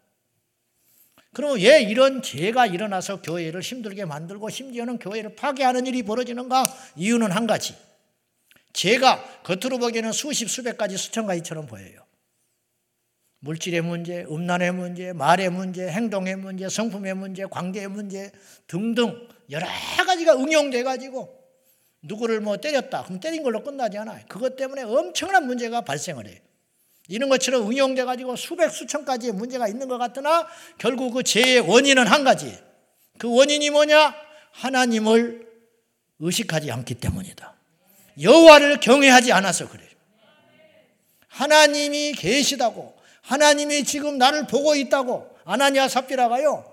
그럼 1.34 1.58
왜 1.58 1.82
이런 1.82 2.22
죄가 2.22 2.68
일어나서 2.68 3.22
교회를 3.22 3.60
힘들게 3.60 4.06
만들고 4.06 4.50
심지어는 4.50 5.00
교회를 5.00 5.36
파괴하는 5.36 5.86
일이 5.88 6.04
벌어지는가? 6.04 6.74
이유는 6.96 7.32
한 7.32 7.46
가지. 7.46 7.76
죄가 8.72 9.42
겉으로 9.44 9.80
보기에는 9.80 10.14
수십 10.14 10.50
수백 10.50 10.78
가지 10.78 10.96
수천 10.96 11.26
가지처럼 11.26 11.66
보여요. 11.66 12.05
물질의 13.46 13.82
문제, 13.82 14.26
음란의 14.28 14.72
문제, 14.72 15.14
말의 15.14 15.52
문제, 15.52 15.88
행동의 15.88 16.36
문제, 16.36 16.68
성품의 16.68 17.14
문제, 17.14 17.46
관계의 17.46 17.88
문제 17.90 18.32
등등 18.66 19.28
여러 19.52 19.68
가지가 20.06 20.34
응용돼 20.34 20.82
가지고 20.82 21.30
누구를 22.02 22.42
뭐 22.42 22.58
때렸다. 22.58 23.04
그럼 23.04 23.20
때린 23.20 23.44
걸로 23.44 23.64
끝나지 23.64 24.00
않아요. 24.00 24.20
그것 24.28 24.56
때문에 24.56 24.82
엄청난 24.82 25.46
문제가 25.46 25.82
발생을 25.82 26.28
해요. 26.28 26.40
이런 27.08 27.30
것처럼 27.30 27.70
응용돼 27.70 28.04
가지고 28.04 28.36
수백 28.36 28.72
수천 28.72 29.06
가지의 29.06 29.34
문제가 29.34 29.68
있는 29.68 29.88
것 29.88 30.00
같으나 30.00 30.48
결국 30.80 31.14
그 31.14 31.22
죄의 31.22 31.60
원인은 31.60 32.08
한 32.08 32.24
가지. 32.24 32.58
그 33.20 33.32
원인이 33.32 33.70
뭐냐? 33.70 34.16
하나님을 34.54 35.48
의식하지 36.18 36.72
않기 36.72 36.96
때문이다. 36.96 37.54
여호와를 38.20 38.80
경외하지 38.80 39.34
않아서 39.34 39.70
그래요. 39.70 39.90
하나님이 41.28 42.14
계시다고 42.14 42.95
하나님이 43.26 43.84
지금 43.84 44.18
나를 44.18 44.46
보고 44.48 44.76
있다고 44.76 45.36
아나니아 45.46 45.88
삽비라가요. 45.88 46.72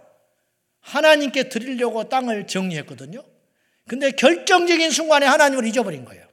하나님께 0.81 1.49
드리려고 1.49 2.09
땅을 2.09 2.47
정리했거든요. 2.47 3.25
근데 3.89 4.11
결정적인 4.11 4.91
순간에 4.91 5.27
하나님을 5.27 5.67
잊어버린 5.67 6.05
거예요. 6.05 6.27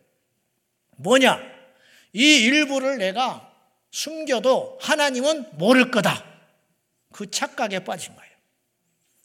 뭐냐? 0.97 1.39
이 2.13 2.21
일부를 2.45 2.97
내가 2.97 3.49
숨겨도 3.91 4.79
하나님은 4.81 5.57
모를 5.57 5.89
거다. 5.89 6.25
그 7.11 7.31
착각에 7.31 7.83
빠진 7.83 8.15
거예요. 8.15 8.29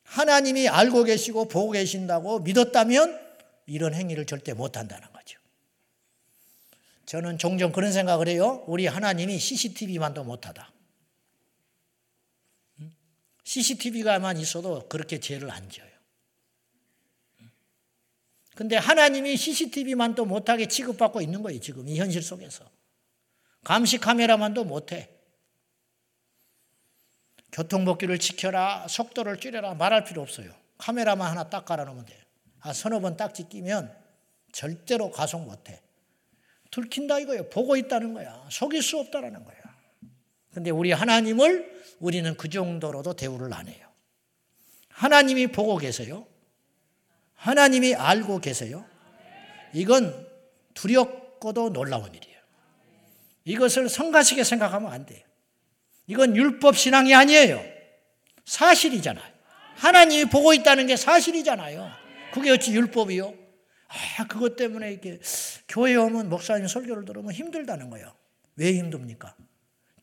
하나님이 0.05 0.69
알고 0.69 1.05
계시고 1.05 1.49
보고 1.49 1.73
계신다고 1.73 2.41
믿었다면 2.41 3.21
이런 3.67 3.95
행위를 3.95 4.27
절대 4.27 4.53
못 4.53 4.77
한다는 4.77 5.09
거죠. 5.13 5.39
저는 7.07 7.39
종종 7.39 7.73
그런 7.73 7.93
생각을 7.93 8.29
해요. 8.29 8.63
우리 8.67 8.87
하나님이 8.87 9.39
CCTV만도 9.39 10.25
못하다. 10.25 10.74
CCTV가만 13.45 14.39
있어도 14.39 14.89
그렇게 14.89 15.21
죄를 15.21 15.51
안 15.51 15.69
지어요. 15.71 15.91
근데 18.55 18.77
하나님이 18.77 19.37
CCTV만도 19.37 20.25
못하게 20.25 20.67
취급받고 20.67 21.21
있는 21.21 21.43
거예요, 21.43 21.61
지금 21.61 21.89
이 21.89 21.99
현실 21.99 22.23
속에서. 22.23 22.71
감시 23.65 23.99
카메라만도 23.99 24.65
못해. 24.65 25.11
교통법규를 27.53 28.19
지켜라, 28.19 28.87
속도를 28.89 29.39
줄여라 29.39 29.75
말할 29.75 30.05
필요 30.05 30.23
없어요. 30.23 30.53
카메라만 30.79 31.31
하나 31.31 31.49
딱 31.49 31.65
깔아놓으면 31.65 32.05
돼요. 32.05 32.21
아, 32.61 32.73
서너 32.73 33.01
번 33.01 33.17
딱지 33.17 33.49
끼면 33.49 33.95
절대로 34.53 35.11
가속 35.11 35.45
못해. 35.45 35.81
들킨다 36.71 37.19
이거예요. 37.21 37.51
보고 37.51 37.77
있다는 37.77 38.15
거야. 38.15 38.49
속일 38.51 38.83
수 38.83 38.99
없다라는 38.99 39.45
거야. 39.45 39.64
근데 40.55 40.71
우리 40.71 40.93
하나님을 40.93 41.75
우리는 41.99 42.37
그 42.37 42.49
정도로도 42.49 43.15
대우를 43.15 43.53
안 43.53 43.67
해요. 43.67 43.89
하나님이 44.89 45.49
보고 45.49 45.77
계세요. 45.77 46.27
하나님이 47.35 47.97
알고 47.97 48.41
계세요. 48.41 48.87
이건 49.73 50.27
두렵고도 50.75 51.73
놀라운 51.73 52.15
일이에요. 52.15 52.39
이것을 53.45 53.89
성가시게 53.89 54.45
생각하면 54.45 54.93
안 54.93 55.05
돼요. 55.05 55.23
이건 56.07 56.37
율법 56.37 56.77
신앙이 56.77 57.15
아니에요. 57.15 57.63
사실이잖아요. 58.45 59.35
하나님이 59.77 60.27
보고 60.27 60.55
있다는 60.55 60.87
게 60.87 60.97
사실이잖아요. 60.97 61.91
그게 62.33 62.51
어찌 62.51 62.73
율법이요? 62.73 63.35
아, 63.89 64.27
그것 64.27 64.57
때문에 64.57 64.93
이렇게 64.93 65.21
교회 65.69 65.95
오면 65.97 66.29
목사님 66.29 66.69
설교를 66.69 67.05
들으면 67.05 67.33
힘들다는 67.33 67.91
거예요. 67.91 68.15
왜 68.57 68.75
힘듭니까? 68.75 69.35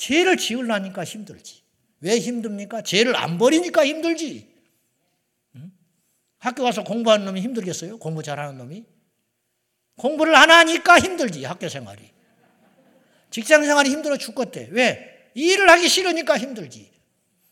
죄를 0.02 0.36
지으려니까 0.36 1.04
힘들지. 1.04 1.62
왜 2.00 2.18
힘듭니까? 2.18 2.82
죄를 2.82 3.16
안 3.16 3.38
버리니까 3.38 3.86
힘들지. 3.86 4.52
응? 5.56 5.72
학교 6.40 6.64
가서 6.64 6.84
공부하는 6.84 7.24
놈이 7.26 7.40
힘들겠어요? 7.42 8.00
공부 8.00 8.24
잘하는 8.24 8.58
놈이? 8.58 8.84
공부를 9.98 10.36
안 10.36 10.50
하니까 10.50 11.00
힘들지, 11.00 11.46
학교 11.46 11.70
생활이. 11.70 12.10
직장 13.30 13.64
생활이 13.64 13.92
힘들어 13.92 14.18
죽겠대. 14.18 14.70
왜? 14.72 15.30
일을 15.36 15.70
하기 15.70 15.88
싫으니까 15.88 16.36
힘들지. 16.40 16.92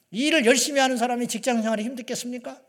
일을 0.09 0.47
열심히 0.47 0.79
하는 0.79 0.97
사람이 0.97 1.27
직장 1.27 1.61
생활이 1.61 1.83
힘들겠습니까? 1.83 2.59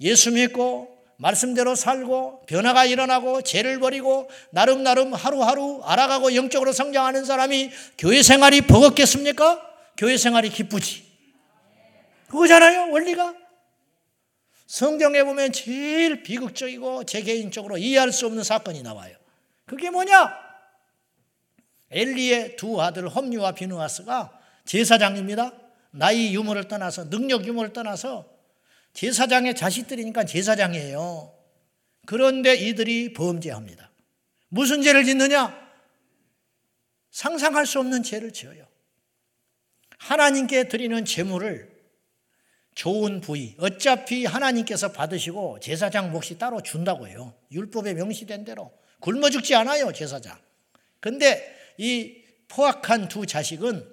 예수 0.00 0.30
믿고 0.30 0.93
말씀대로 1.16 1.74
살고 1.74 2.42
변화가 2.46 2.86
일어나고 2.86 3.42
죄를 3.42 3.78
버리고 3.78 4.28
나름 4.50 4.82
나름 4.82 5.14
하루하루 5.14 5.82
알아가고 5.84 6.34
영적으로 6.34 6.72
성장하는 6.72 7.24
사람이 7.24 7.70
교회 7.98 8.22
생활이 8.22 8.62
버겁겠습니까? 8.62 9.62
교회 9.96 10.16
생활이 10.16 10.50
기쁘지. 10.50 11.04
그거잖아요, 12.28 12.90
원리가. 12.90 13.34
성경에 14.66 15.22
보면 15.22 15.52
제일 15.52 16.22
비극적이고 16.22 17.04
제 17.04 17.22
개인적으로 17.22 17.78
이해할 17.78 18.10
수 18.10 18.26
없는 18.26 18.42
사건이 18.42 18.82
나와요. 18.82 19.14
그게 19.66 19.90
뭐냐? 19.90 20.34
엘리의 21.90 22.56
두 22.56 22.82
아들 22.82 23.08
험류와 23.08 23.52
비누아스가 23.52 24.36
제사장입니다. 24.64 25.52
나이 25.92 26.34
유무를 26.34 26.66
떠나서 26.66 27.08
능력 27.08 27.46
유무를 27.46 27.72
떠나서 27.72 28.33
제사장의 28.94 29.54
자식들이니까 29.54 30.24
제사장이에요. 30.24 31.32
그런데 32.06 32.54
이들이 32.54 33.12
범죄합니다. 33.12 33.90
무슨 34.48 34.82
죄를 34.82 35.04
짓느냐? 35.04 35.62
상상할 37.10 37.66
수 37.66 37.78
없는 37.80 38.02
죄를 38.02 38.32
지어요. 38.32 38.66
하나님께 39.98 40.68
드리는 40.68 41.04
제물을 41.04 41.74
좋은 42.74 43.20
부위, 43.20 43.54
어차피 43.58 44.24
하나님께서 44.24 44.92
받으시고 44.92 45.60
제사장 45.60 46.10
몫이 46.10 46.38
따로 46.38 46.60
준다고 46.60 47.06
해요. 47.06 47.34
율법에 47.52 47.94
명시된 47.94 48.44
대로. 48.44 48.72
굶어 49.00 49.30
죽지 49.30 49.54
않아요, 49.54 49.92
제사장. 49.92 50.36
근데 51.00 51.54
이 51.78 52.22
포악한 52.48 53.08
두 53.08 53.26
자식은 53.26 53.88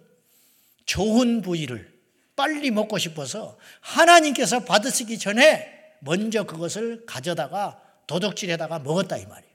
좋은 0.85 1.41
부위를 1.41 1.90
빨리 2.35 2.71
먹고 2.71 2.97
싶어서 2.97 3.57
하나님께서 3.81 4.61
받으시기 4.61 5.19
전에 5.19 5.95
먼저 5.99 6.43
그것을 6.43 7.05
가져다가 7.05 7.81
도둑질에다가 8.07 8.79
먹었다 8.79 9.17
이 9.17 9.25
말이에요. 9.25 9.51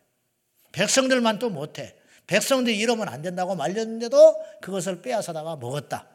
백성들만 0.73 1.39
또 1.39 1.51
못해. 1.51 1.97
백성들이 2.27 2.79
이러면 2.79 3.09
안 3.09 3.23
된다고 3.23 3.55
말렸는데도 3.55 4.37
그것을 4.61 5.03
빼앗아다가 5.03 5.57
먹었다. 5.57 6.07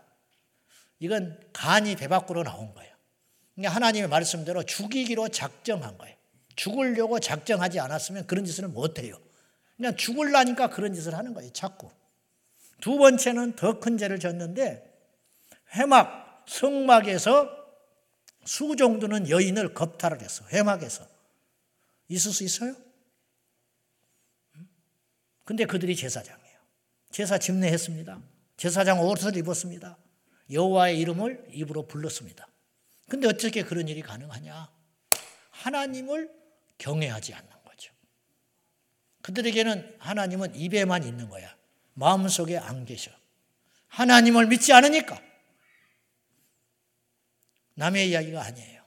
이건 1.00 1.39
간이 1.54 1.95
배 1.95 2.08
밖으로 2.08 2.43
나온 2.43 2.74
거예요. 2.74 2.91
그러니까 3.56 3.76
하나님의 3.76 4.10
말씀대로 4.10 4.63
죽이기로 4.63 5.30
작정한 5.30 5.97
거예요. 5.97 6.15
죽으려고 6.56 7.19
작정하지 7.19 7.80
않았으면 7.80 8.28
그런 8.28 8.45
짓을 8.45 8.67
못해요. 8.67 9.17
그냥 9.78 9.95
죽을라니까 9.95 10.69
그런 10.69 10.93
짓을 10.93 11.17
하는 11.17 11.34
거예요. 11.34 11.52
자꾸. 11.54 11.89
두 12.82 12.97
번째는 12.97 13.56
더 13.56 13.80
큰 13.80 13.97
죄를 13.97 14.19
졌는데 14.19 14.84
해막 15.76 16.20
성막에서 16.47 17.62
수 18.45 18.75
정도는 18.75 19.30
여인을 19.30 19.73
겁탈을 19.73 20.21
했어. 20.21 20.45
해막에서. 20.47 21.08
있을 22.08 22.32
수 22.32 22.43
있어요? 22.43 22.75
근데 25.45 25.65
그들이 25.65 25.95
제사장이에요. 25.95 26.60
제사 27.12 27.38
집례했습니다. 27.38 28.21
제사장 28.58 28.99
옷을 29.01 29.36
입었습니다. 29.38 29.97
여호와의 30.51 30.99
이름을 30.99 31.47
입으로 31.51 31.88
불렀습니다. 31.88 32.47
근데 33.08 33.27
어떻게 33.27 33.63
그런 33.63 33.88
일이 33.88 34.01
가능하냐? 34.01 34.69
하나님을 35.49 36.32
경외하지 36.77 37.34
않는 37.34 37.49
거죠. 37.65 37.93
그들에게는 39.21 39.95
하나님은 39.99 40.56
입에만 40.56 41.04
있는 41.04 41.30
거야. 41.30 41.56
마음속에 41.93 42.58
안 42.58 42.86
계셔. 42.86 43.12
하나님을 43.88 44.47
믿지 44.47 44.73
않으니까. 44.73 45.21
남의 47.82 48.10
이야기가 48.10 48.44
아니에요. 48.44 48.84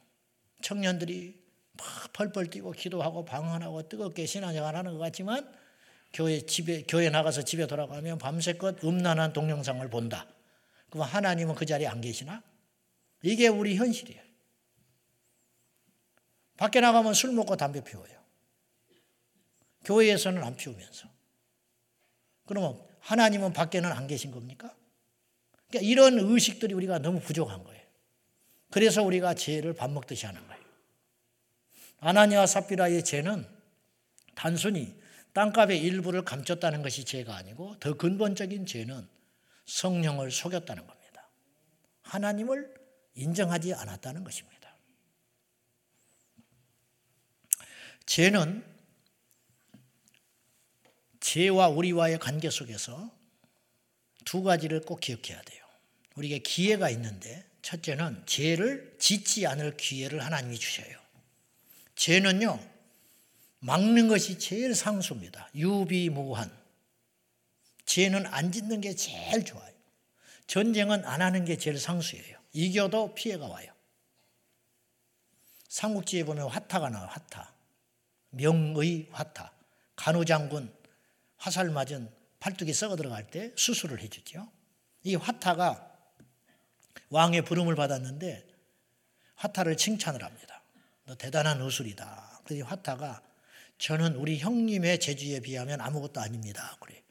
청년들이 0.62 1.36
막 1.72 2.12
펄펄 2.12 2.50
뛰고 2.50 2.70
기도하고 2.70 3.24
방언하고 3.24 3.88
뜨겁게 3.88 4.24
신앙생활 4.24 4.76
하는 4.76 4.92
것 4.92 4.98
같지만 4.98 5.52
교회 6.12 6.46
집에 6.46 6.84
교회 6.86 7.10
나가서 7.10 7.42
집에 7.42 7.66
돌아가면 7.66 8.18
밤새껏 8.18 8.84
음란한 8.84 9.32
동영상을 9.32 9.90
본다. 9.90 10.28
그럼 10.90 11.08
하나님은 11.08 11.56
그 11.56 11.66
자리에 11.66 11.88
안 11.88 12.00
계시나? 12.00 12.40
이게 13.22 13.48
우리 13.48 13.74
현실이에요. 13.74 14.22
밖에 16.56 16.78
나가면 16.80 17.14
술 17.14 17.32
먹고 17.32 17.56
담배 17.56 17.82
피워요. 17.82 18.16
교회에서는 19.86 20.40
안 20.40 20.54
피우면서. 20.54 21.08
그러면 22.46 22.80
하나님은 23.00 23.54
밖에는 23.54 23.90
안 23.90 24.06
계신 24.06 24.30
겁니까? 24.30 24.72
그러니까 25.68 25.90
이런 25.90 26.16
의식들이 26.20 26.74
우리가 26.74 27.00
너무 27.00 27.18
부족한 27.18 27.64
거예요. 27.64 27.73
그래서 28.74 29.04
우리가 29.04 29.34
죄를 29.34 29.72
밥 29.72 29.92
먹듯이 29.92 30.26
하는 30.26 30.44
거예요. 30.48 30.60
아나니와 32.00 32.44
삽비라의 32.44 33.04
죄는 33.04 33.46
단순히 34.34 35.00
땅값의 35.32 35.80
일부를 35.80 36.24
감췄다는 36.24 36.82
것이 36.82 37.04
죄가 37.04 37.36
아니고 37.36 37.78
더 37.78 37.96
근본적인 37.96 38.66
죄는 38.66 39.08
성령을 39.66 40.32
속였다는 40.32 40.88
겁니다. 40.88 41.30
하나님을 42.02 42.74
인정하지 43.14 43.74
않았다는 43.74 44.24
것입니다. 44.24 44.74
죄는 48.06 48.64
죄와 51.20 51.68
우리와의 51.68 52.18
관계 52.18 52.50
속에서 52.50 53.16
두 54.24 54.42
가지를 54.42 54.80
꼭 54.80 54.98
기억해야 54.98 55.40
돼요. 55.42 55.64
우리에게 56.16 56.40
기회가 56.40 56.90
있는데 56.90 57.53
첫째는 57.64 58.22
죄를 58.26 58.94
짓지 58.98 59.46
않을 59.46 59.78
기회를 59.78 60.22
하나님이 60.22 60.58
주셔요. 60.58 60.98
죄는요, 61.96 62.60
막는 63.60 64.08
것이 64.08 64.38
제일 64.38 64.74
상수입니다. 64.74 65.48
유비무한. 65.54 66.54
죄는 67.86 68.26
안 68.26 68.52
짓는 68.52 68.82
게 68.82 68.94
제일 68.94 69.46
좋아요. 69.46 69.72
전쟁은 70.46 71.06
안 71.06 71.22
하는 71.22 71.46
게 71.46 71.56
제일 71.56 71.78
상수예요. 71.78 72.38
이겨도 72.52 73.14
피해가 73.14 73.46
와요. 73.46 73.72
삼국지에 75.68 76.24
보면 76.24 76.48
화타가 76.48 76.90
나와요, 76.90 77.08
화타. 77.10 77.54
명의 78.28 79.08
화타. 79.10 79.50
간우장군 79.96 80.70
화살 81.38 81.70
맞은 81.70 82.12
팔뚝이 82.40 82.74
썩어 82.74 82.96
들어갈 82.96 83.30
때 83.30 83.52
수술을 83.56 84.00
해주죠. 84.00 84.50
이 85.04 85.14
화타가 85.14 85.93
왕의 87.14 87.44
부름을 87.44 87.76
받았는데 87.76 88.44
화타를 89.36 89.76
칭찬을 89.76 90.24
합니다. 90.24 90.64
너 91.04 91.14
대단한 91.14 91.60
의술이다. 91.60 92.40
그래서 92.44 92.66
화타가 92.66 93.22
저는 93.78 94.16
우리 94.16 94.38
형님의 94.38 94.98
재주에 94.98 95.38
비하면 95.38 95.80
아무것도 95.80 96.20
아닙니다. 96.20 96.76
그래. 96.80 97.04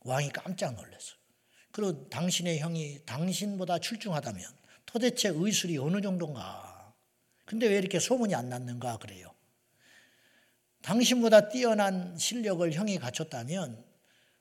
왕이 0.00 0.30
깜짝 0.30 0.74
놀랐어. 0.74 1.16
그리고 1.72 2.10
당신의 2.10 2.58
형이 2.58 3.06
당신보다 3.06 3.78
출중하다면 3.78 4.44
도대체 4.84 5.30
의술이 5.30 5.78
어느 5.78 6.02
정도인가? 6.02 6.92
근데 7.46 7.68
왜 7.68 7.78
이렇게 7.78 7.98
소문이 7.98 8.34
안 8.34 8.50
났는가 8.50 8.98
그래요. 8.98 9.34
당신보다 10.82 11.48
뛰어난 11.48 12.18
실력을 12.18 12.70
형이 12.70 12.98
갖췄다면 12.98 13.82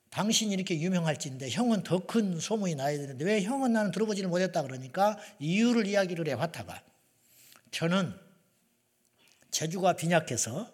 당신이 0.10 0.54
이렇게 0.54 0.80
유명할진데 0.80 1.50
형은 1.50 1.84
더 1.84 2.00
큰 2.08 2.40
소문이 2.40 2.76
나야 2.76 2.98
되는데 2.98 3.26
왜 3.26 3.42
형은 3.42 3.74
나는 3.74 3.92
들어보지를 3.92 4.30
못했다 4.30 4.64
그러니까 4.64 5.18
이유를 5.40 5.86
이야기를 5.88 6.28
해 6.28 6.34
화타가 6.34 6.82
저는 7.72 8.14
재주가 9.52 9.94
빈약해서 9.94 10.72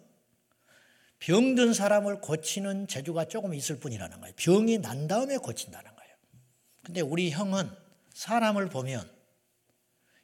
병든 1.19 1.73
사람을 1.73 2.19
고치는 2.21 2.87
재주가 2.87 3.25
조금 3.25 3.53
있을 3.53 3.79
뿐이라는 3.79 4.19
거예요. 4.19 4.33
병이 4.35 4.79
난 4.79 5.07
다음에 5.07 5.37
고친다는 5.37 5.95
거예요. 5.95 6.15
근데 6.83 7.01
우리 7.01 7.31
형은 7.31 7.69
사람을 8.13 8.67
보면 8.69 9.09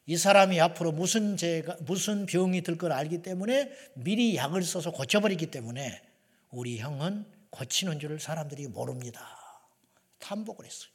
이 0.06 0.18
사람이 0.18 0.60
앞으로 0.60 0.92
무슨 0.92 1.38
죄가 1.38 1.78
무슨 1.82 2.26
병이 2.26 2.64
들 2.64 2.78
걸 2.78 2.92
알기 2.92 3.22
때문에 3.22 3.72
미리 3.94 4.36
약을 4.36 4.64
써서 4.64 4.92
고쳐버리기 4.92 5.48
때문에 5.52 6.02
우리 6.52 6.80
형은 6.80 7.26
고치는 7.50 8.00
줄을 8.00 8.20
사람들이 8.20 8.68
모릅니다. 8.68 9.38
탐복을 10.20 10.66
했어요. 10.66 10.92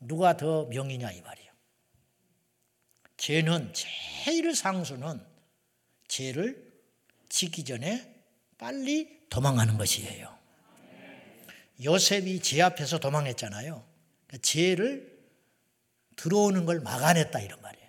누가 0.00 0.36
더 0.36 0.66
명이냐 0.66 1.12
이 1.12 1.20
말이에요. 1.20 1.52
죄는 3.16 3.72
제일 3.72 4.54
상수는 4.54 5.24
죄를 6.08 6.72
지기 7.28 7.64
전에 7.64 8.14
빨리 8.58 9.26
도망가는 9.30 9.76
것이에요. 9.78 10.36
요셉이 11.82 12.40
죄 12.40 12.62
앞에서 12.62 12.98
도망했잖아요. 12.98 13.84
그러니까 14.26 14.42
죄를 14.42 15.16
들어오는 16.16 16.64
걸 16.64 16.80
막아냈다 16.80 17.40
이런 17.40 17.60
말이에요. 17.60 17.86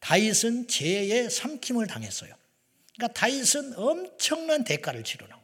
다윗은 0.00 0.68
죄에 0.68 1.28
삼킴을 1.28 1.86
당했어요. 1.88 2.34
그러니까 2.94 3.20
다윗은 3.20 3.74
엄청난 3.76 4.64
대가를 4.64 5.02
치르는. 5.04 5.37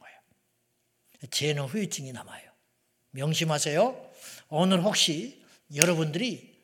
죄는 1.29 1.63
후유증이 1.63 2.11
남아요. 2.11 2.43
명심하세요. 3.11 4.11
오늘 4.49 4.81
혹시 4.81 5.43
여러분들이 5.73 6.55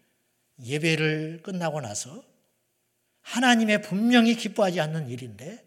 예배를 0.64 1.42
끝나고 1.44 1.82
나서 1.82 2.24
하나님의 3.22 3.82
분명히 3.82 4.36
기뻐하지 4.36 4.80
않는 4.82 5.10
일인데 5.10 5.64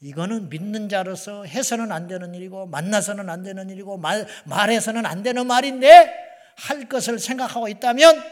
이거는 0.00 0.48
믿는 0.48 0.88
자로서 0.88 1.44
해서는 1.44 1.92
안 1.92 2.08
되는 2.08 2.34
일이고 2.34 2.66
만나서는 2.66 3.30
안 3.30 3.42
되는 3.42 3.70
일이고 3.70 3.98
말, 3.98 4.26
말해서는 4.46 5.06
안 5.06 5.22
되는 5.22 5.46
말인데 5.46 6.12
할 6.56 6.88
것을 6.88 7.18
생각하고 7.18 7.68
있다면 7.68 8.22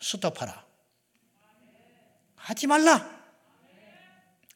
스톱하라. 0.00 0.64
하지 2.34 2.66
말라. 2.66 3.18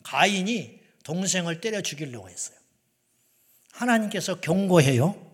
가인이 0.03 0.81
동생을 1.05 1.61
때려 1.61 1.83
죽이려고 1.83 2.29
했어요. 2.29 2.62
하나님께서 3.73 4.41
경고해요. 4.41 5.31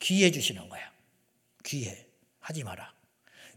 기회 0.00 0.30
주시는 0.30 0.68
거야. 0.68 0.92
기회. 1.64 2.06
하지 2.40 2.64
마라. 2.64 2.92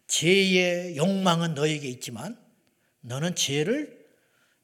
죄의 0.08 0.98
욕망은 0.98 1.56
너에게 1.56 1.88
있지만 1.90 2.40
너는 3.02 3.36
죄를 3.36 4.06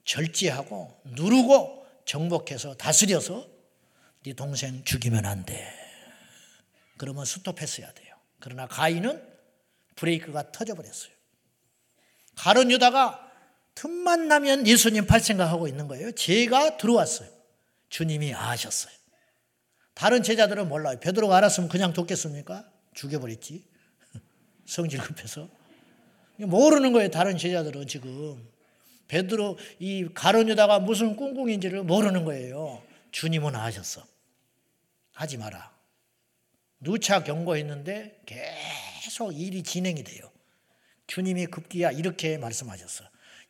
절제하고 0.04 1.00
누르고 1.06 1.86
정복해서 2.06 2.76
다스려서 2.76 3.48
네 4.24 4.34
동생 4.34 4.84
죽이면 4.84 5.26
안 5.26 5.46
돼. 5.46 5.74
그러면 6.98 7.26
스톱했어야 7.26 7.92
돼요. 7.94 8.16
그러나 8.40 8.68
가인은 8.68 9.22
브레이크가 9.96 10.52
터져버렸어요. 10.52 11.12
가론 12.36 12.72
유다가 12.72 13.32
틈만 13.76 14.28
나면 14.28 14.68
예수님 14.68 15.08
팔 15.08 15.20
생각하고 15.20 15.68
있는 15.68 15.88
거예요. 15.88 16.12
죄가 16.12 16.78
들어왔어요. 16.78 17.30
주님이 17.90 18.34
아셨어요. 18.34 18.94
다른 19.94 20.24
제자들은 20.24 20.70
몰라요. 20.70 21.00
베드로가 21.00 21.38
알았으면 21.38 21.70
그냥 21.70 21.94
돕겠습니까? 21.94 22.70
죽여버렸지. 22.94 23.64
성질 24.66 25.00
급해서. 25.00 25.50
모르는 26.38 26.94
거예요. 26.94 27.10
다른 27.10 27.38
제자들은 27.38 27.88
지금. 27.88 28.50
베드로 29.08 29.58
이 29.80 30.08
가론유다가 30.14 30.80
무슨 30.80 31.16
꿍꿍인지를 31.18 31.84
모르는 31.84 32.24
거예요. 32.24 32.82
주님은 33.12 33.56
아셨어. 33.56 34.06
하지 35.12 35.38
마라. 35.38 35.72
누차 36.80 37.24
경고했는데 37.24 38.22
계속 38.26 39.34
일이 39.34 39.62
진행이 39.64 40.04
돼요. 40.04 40.32
주님이 41.08 41.48
급기야 41.48 41.92
이렇게 41.92 42.38
말씀하셨어. 42.38 43.04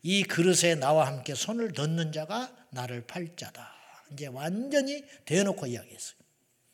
이 0.04 0.24
그릇에 0.24 0.76
나와 0.76 1.06
함께 1.06 1.36
손을 1.36 1.74
넣는 1.76 2.12
자가 2.12 2.52
나를 2.72 3.06
팔 3.06 3.36
자다. 3.36 3.72
이제 4.12 4.26
완전히 4.28 5.06
대놓고 5.26 5.68
이야기했어요. 5.68 6.21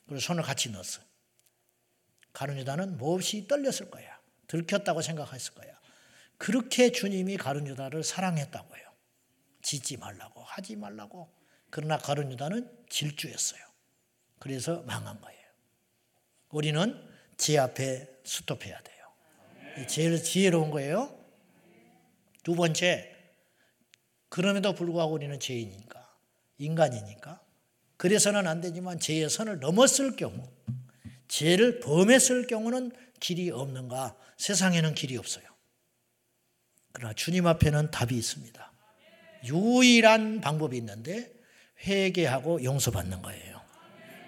그리고 0.08 0.20
손을 0.20 0.44
같이 0.44 0.70
넣었어. 0.72 1.02
가룟유다는 2.34 2.98
몹시 2.98 3.48
떨렸을 3.48 3.90
거야. 3.92 4.18
들켰다고 4.48 5.02
생각했을 5.02 5.54
거야. 5.54 5.78
그렇게 6.38 6.92
주님이 6.92 7.38
가룟 7.38 7.68
유다를 7.68 8.04
사랑했다고 8.04 8.78
해요. 8.78 8.92
짓지 9.62 9.98
말라고 9.98 10.42
하지 10.44 10.76
말라고. 10.76 11.34
그러나 11.70 11.98
가룟 11.98 12.32
유다는 12.32 12.86
질주했어요. 12.90 13.62
그래서 14.40 14.82
망한 14.84 15.20
거예요. 15.20 15.38
우리는 16.50 17.04
지 17.38 17.58
앞에 17.58 18.08
스톱해야 18.24 18.82
돼요. 18.82 18.98
제일 19.88 20.22
지혜로운 20.22 20.72
거예요. 20.72 21.14
두 22.44 22.56
번째, 22.56 23.14
그럼에도 24.30 24.74
불구하고 24.74 25.14
우리는 25.14 25.38
죄인이니까, 25.40 26.18
인간이니까, 26.58 27.42
그래서는 27.98 28.48
안 28.48 28.62
되지만 28.62 29.00
죄의 29.00 29.30
선을 29.30 29.60
넘었을 29.60 30.16
경우, 30.16 30.48
죄를 31.28 31.80
범했을 31.80 32.48
경우는 32.48 32.92
길이 33.20 33.50
없는가? 33.50 34.16
세상에는 34.38 34.94
길이 34.94 35.18
없어요. 35.18 35.46
그러나 36.92 37.14
주님 37.14 37.48
앞에는 37.48 37.92
답이 37.92 38.16
있습니다. 38.16 38.72
유일한 39.46 40.42
방법이 40.42 40.78
있는데 40.78 41.32
회개하고 41.86 42.64
용서받는 42.64 43.22
거예요. 43.22 43.62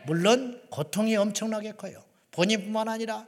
물론 0.05 0.61
고통이 0.69 1.15
엄청나게 1.15 1.73
커요. 1.73 2.03
본인뿐만 2.31 2.87
아니라 2.87 3.27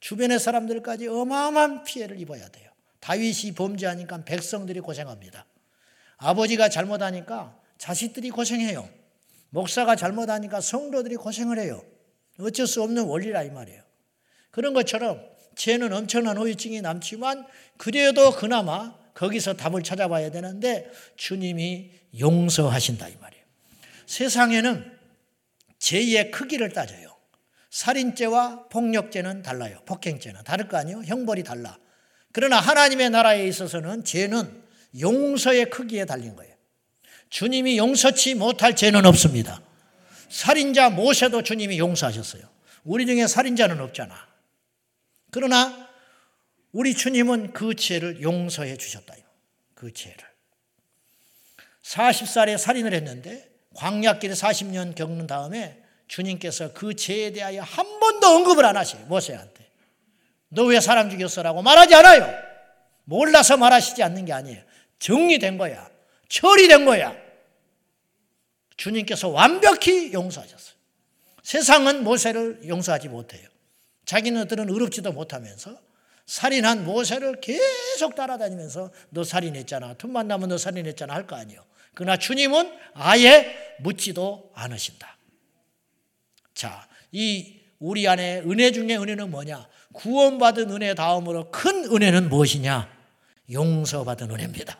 주변의 0.00 0.40
사람들까지 0.40 1.08
어마어마한 1.08 1.84
피해를 1.84 2.18
입어야 2.20 2.48
돼요. 2.48 2.70
다윗이 3.00 3.52
범죄하니까 3.56 4.24
백성들이 4.24 4.80
고생합니다. 4.80 5.46
아버지가 6.18 6.68
잘못하니까 6.68 7.58
자식들이 7.78 8.30
고생해요. 8.30 8.88
목사가 9.52 9.96
잘못하니까 9.96 10.60
성도들이 10.60 11.16
고생을 11.16 11.58
해요. 11.58 11.84
어쩔 12.40 12.66
수 12.66 12.82
없는 12.82 13.04
원리라 13.04 13.42
이 13.42 13.50
말이에요. 13.50 13.82
그런 14.50 14.72
것처럼 14.72 15.22
죄는 15.54 15.92
엄청난 15.92 16.38
후유증이 16.38 16.80
남지만 16.80 17.46
그래도 17.76 18.32
그나마 18.34 18.94
거기서 19.14 19.54
답을 19.54 19.82
찾아봐야 19.82 20.30
되는데 20.30 20.90
주님이 21.16 21.90
용서하신다 22.18 23.08
이 23.08 23.16
말이에요. 23.20 23.44
세상에는 24.06 24.98
죄의 25.78 26.30
크기를 26.30 26.72
따져요. 26.72 27.14
살인죄와 27.68 28.68
폭력죄는 28.68 29.42
달라요. 29.42 29.80
폭행죄는 29.84 30.44
다를 30.44 30.68
거 30.68 30.78
아니에요. 30.78 31.02
형벌이 31.04 31.42
달라. 31.44 31.78
그러나 32.32 32.58
하나님의 32.58 33.10
나라에 33.10 33.46
있어서는 33.46 34.04
죄는 34.04 34.62
용서의 34.98 35.68
크기에 35.68 36.06
달린 36.06 36.36
거예요. 36.36 36.51
주님이 37.32 37.78
용서치 37.78 38.34
못할 38.34 38.76
죄는 38.76 39.06
없습니다. 39.06 39.62
살인자 40.28 40.90
모세도 40.90 41.42
주님이 41.42 41.78
용서하셨어요. 41.78 42.42
우리 42.84 43.06
중에 43.06 43.26
살인자는 43.26 43.80
없잖아. 43.80 44.14
그러나 45.30 45.88
우리 46.72 46.94
주님은 46.94 47.54
그 47.54 47.74
죄를 47.74 48.20
용서해 48.20 48.76
주셨다. 48.76 49.14
그 49.74 49.94
죄를. 49.94 50.18
40살에 51.82 52.58
살인을 52.58 52.92
했는데 52.92 53.48
광약길에 53.76 54.34
40년 54.34 54.94
겪는 54.94 55.26
다음에 55.26 55.82
주님께서 56.08 56.74
그 56.74 56.94
죄에 56.94 57.32
대하여 57.32 57.62
한 57.62 57.98
번도 57.98 58.26
언급을 58.26 58.66
안 58.66 58.76
하세요. 58.76 59.02
모세한테. 59.06 59.70
너 60.50 60.64
왜 60.66 60.80
사람 60.80 61.08
죽였어라고 61.08 61.62
말하지 61.62 61.94
않아요. 61.94 62.30
몰라서 63.04 63.56
말하시지 63.56 64.02
않는 64.02 64.26
게 64.26 64.34
아니에요. 64.34 64.62
정리된 64.98 65.56
거야. 65.56 65.90
처리된 66.28 66.84
거야. 66.84 67.21
주님께서 68.76 69.28
완벽히 69.28 70.12
용서하셨어요. 70.12 70.74
세상은 71.42 72.04
모세를 72.04 72.60
용서하지 72.66 73.08
못해요. 73.08 73.48
자기네들은 74.04 74.68
의롭지도 74.70 75.12
못하면서 75.12 75.76
살인한 76.26 76.84
모세를 76.84 77.40
계속 77.40 78.14
따라다니면서 78.14 78.90
너 79.10 79.24
살인했잖아. 79.24 79.94
틈만 79.94 80.28
나면 80.28 80.48
너 80.50 80.58
살인했잖아 80.58 81.12
할 81.14 81.26
거 81.26 81.36
아니에요. 81.36 81.64
그러나 81.94 82.16
주님은 82.16 82.72
아예 82.94 83.54
묻지도 83.80 84.50
않으신다. 84.54 85.16
자, 86.54 86.88
이 87.10 87.56
우리 87.78 88.06
안에 88.08 88.40
은혜 88.40 88.70
중에 88.72 88.96
은혜는 88.96 89.30
뭐냐? 89.30 89.68
구원받은 89.92 90.70
은혜 90.70 90.94
다음으로 90.94 91.50
큰 91.50 91.84
은혜는 91.84 92.28
무엇이냐? 92.28 92.90
용서받은 93.50 94.30
은혜입니다. 94.30 94.78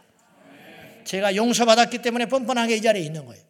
제가 1.05 1.35
용서받았기 1.37 1.99
때문에 2.01 2.27
뻔뻔하게 2.27 2.77
이 2.77 2.81
자리에 2.83 3.03
있는 3.03 3.27
거예요. 3.27 3.43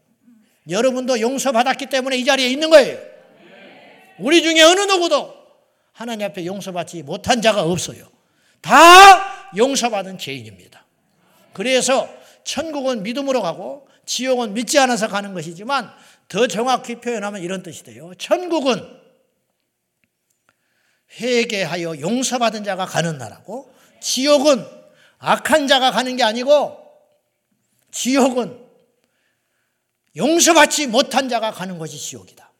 여러분도 0.69 1.21
용서받았기 1.21 1.87
때문에 1.87 2.17
이 2.17 2.25
자리에 2.25 2.49
있는 2.49 2.71
거예요. 2.71 2.99
우리 4.19 4.43
중에 4.43 4.63
어느 4.63 4.81
누구도 4.81 5.35
하나님 5.93 6.27
앞에 6.27 6.47
용서받지 6.47 7.03
못한 7.03 7.43
자가 7.43 7.63
없어요. 7.63 8.07
다 8.61 9.51
용서받은 9.57 10.19
죄인입니다. 10.19 10.85
그래서 11.53 12.09
천국은 12.45 13.03
믿음으로 13.03 13.43
가고 13.43 13.89
지옥은 14.07 14.55
믿지 14.55 14.79
않아서 14.79 15.09
가는 15.09 15.35
것이지만 15.35 15.91
더 16.29 16.47
정확히 16.47 16.97
표현하면 16.97 17.43
이런 17.43 17.63
뜻이 17.63 17.83
돼요. 17.83 18.13
천국은 18.19 19.01
회개하여 21.21 22.01
용서받은 22.01 22.65
자가 22.65 22.87
가는 22.87 23.19
나라고 23.19 23.73
지옥은 24.01 24.65
악한 25.19 25.69
자가 25.69 25.91
가는 25.91 26.17
게 26.17 26.23
아니고 26.23 26.79
지옥은 27.91 28.62
용서받지 30.17 30.87
못한 30.89 31.29
자가 31.29 31.53
가는 31.53 31.79
것이 31.79 31.99
지옥이다. 31.99 32.53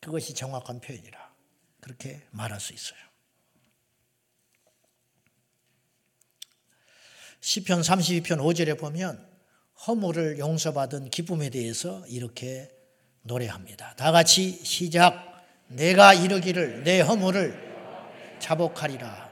그것이 0.00 0.34
정확한 0.34 0.80
표현이라 0.80 1.34
그렇게 1.80 2.22
말할 2.30 2.60
수 2.60 2.72
있어요. 2.72 2.98
시편 7.40 7.82
32편 7.82 8.38
5절에 8.38 8.78
보면 8.78 9.28
허물을 9.86 10.38
용서받은 10.38 11.10
기쁨에 11.10 11.50
대해서 11.50 12.06
이렇게 12.06 12.70
노래합니다. 13.22 13.94
다 13.96 14.12
같이 14.12 14.64
시작. 14.64 15.44
내가 15.68 16.14
이르기를 16.14 16.84
내 16.84 17.00
허물을 17.00 18.38
자복하리라. 18.38 19.23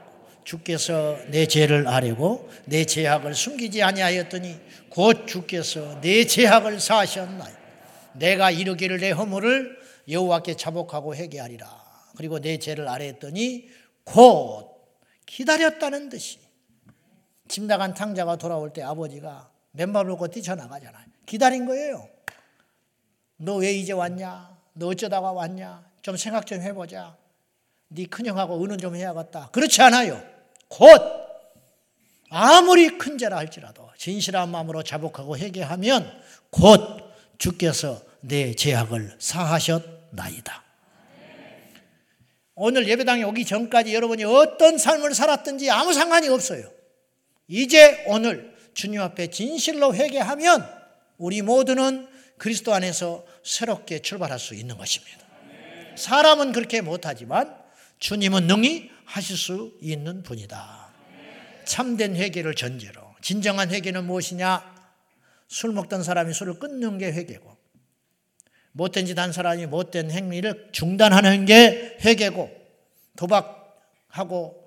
주께서 0.43 1.17
내 1.27 1.45
죄를 1.47 1.87
아뢰고 1.87 2.49
내 2.65 2.85
죄악을 2.85 3.33
숨기지 3.35 3.81
아니하였더니 3.83 4.59
곧 4.89 5.25
주께서 5.27 5.99
내 6.01 6.25
죄악을 6.25 6.79
사하셨나요. 6.79 7.55
내가 8.13 8.51
이르기를 8.51 8.99
내 8.99 9.11
허물을 9.11 9.77
여호와께 10.09 10.55
자복하고 10.55 11.15
회개하리라. 11.15 11.83
그리고 12.15 12.39
내 12.39 12.57
죄를 12.59 12.87
아뢰었더니 12.87 13.69
곧 14.03 14.69
기다렸다는 15.25 16.09
듯이 16.09 16.39
집 17.47 17.63
나간 17.63 17.93
탕자가 17.93 18.35
돌아올 18.37 18.71
때 18.73 18.83
아버지가 18.83 19.49
맨발 19.71 20.05
놓고 20.07 20.27
뛰쳐나가잖아요. 20.27 21.05
기다린 21.25 21.65
거예요. 21.65 22.07
너 23.37 23.55
왜 23.57 23.73
이제 23.73 23.93
왔냐? 23.93 24.55
너 24.73 24.87
어쩌다가 24.87 25.31
왔냐? 25.31 25.83
좀 26.01 26.17
생각 26.17 26.45
좀 26.45 26.61
해보자. 26.61 27.17
네 27.87 28.05
큰형하고 28.05 28.55
의논 28.61 28.77
좀 28.77 28.95
해야겠다. 28.95 29.49
그렇지 29.51 29.81
않아요. 29.81 30.21
곧 30.67 31.23
아무리 32.29 32.97
큰 32.97 33.17
죄라 33.17 33.37
할지라도 33.37 33.89
진실한 33.97 34.49
마음으로 34.49 34.83
자복하고 34.83 35.37
회개하면 35.37 36.21
곧 36.49 36.79
주께서 37.37 38.01
내 38.21 38.55
죄악을 38.55 39.15
사하셨나이다. 39.19 40.63
오늘 42.55 42.87
예배당에 42.87 43.23
오기 43.23 43.45
전까지 43.45 43.93
여러분이 43.93 44.23
어떤 44.23 44.77
삶을 44.77 45.13
살았든지 45.13 45.69
아무 45.69 45.93
상관이 45.93 46.29
없어요. 46.29 46.71
이제 47.47 48.03
오늘 48.07 48.53
주님 48.73 49.01
앞에 49.01 49.27
진실로 49.27 49.93
회개하면 49.93 50.67
우리 51.17 51.41
모두는 51.41 52.07
그리스도 52.37 52.73
안에서 52.73 53.25
새롭게 53.43 53.99
출발할 53.99 54.39
수 54.39 54.55
있는 54.55 54.77
것입니다. 54.77 55.19
사람은 55.95 56.51
그렇게 56.51 56.81
못하지만 56.81 57.55
주님은 57.99 58.47
능히 58.47 58.89
하실 59.05 59.37
수 59.37 59.77
있는 59.81 60.23
분이다. 60.23 60.91
참된 61.65 62.15
회개를 62.15 62.55
전제로. 62.55 63.01
진정한 63.21 63.69
회개는 63.71 64.05
무엇이냐? 64.05 64.73
술 65.47 65.71
먹던 65.73 66.03
사람이 66.03 66.33
술을 66.33 66.59
끊는 66.59 66.97
게 66.97 67.11
회개고, 67.11 67.55
못된 68.73 69.05
짓 69.05 69.17
한 69.19 69.31
사람이 69.31 69.67
못된 69.67 70.09
행위를 70.11 70.69
중단하는 70.71 71.45
게 71.45 71.97
회개고, 72.03 72.49
도박하고 73.15 74.63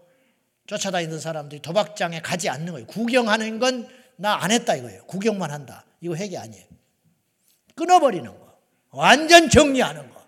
쫓아다니는 0.66 1.18
사람들이 1.20 1.60
도박장에 1.60 2.20
가지 2.20 2.48
않는 2.48 2.72
거예요. 2.72 2.86
구경하는 2.86 3.58
건 3.58 3.88
나 4.18 4.34
안 4.42 4.50
했다 4.50 4.74
이거예요. 4.76 5.04
구경만 5.04 5.50
한다. 5.50 5.84
이거 6.00 6.14
회개 6.16 6.38
아니에요. 6.38 6.64
끊어버리는 7.74 8.24
거. 8.26 8.58
완전 8.90 9.50
정리하는 9.50 10.08
거. 10.08 10.26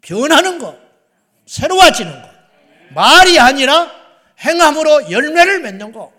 변하는 0.00 0.58
거. 0.58 0.74
새로워지는 1.44 2.22
거. 2.22 2.30
말이 2.94 3.38
아니라 3.38 3.90
행함으로 4.38 5.10
열매를 5.10 5.60
맺는 5.60 5.92
거. 5.92 6.12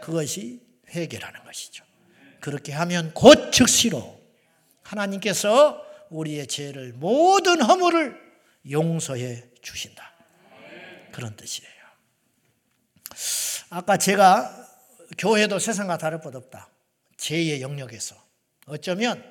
그것이 0.00 0.60
회개라는 0.90 1.44
것이죠. 1.44 1.84
그렇게 2.40 2.72
하면 2.72 3.12
곧 3.14 3.50
즉시로 3.52 4.18
하나님께서 4.82 5.84
우리의 6.10 6.46
죄를 6.46 6.94
모든 6.94 7.60
허물을 7.60 8.18
용서해 8.70 9.44
주신다. 9.60 10.12
그런 11.12 11.36
뜻이에요. 11.36 11.68
아까 13.70 13.96
제가 13.96 14.54
교회도 15.18 15.58
세상과 15.58 15.98
다를 15.98 16.20
것 16.20 16.34
없다. 16.34 16.70
죄의 17.16 17.60
영역에서. 17.60 18.16
어쩌면 18.66 19.22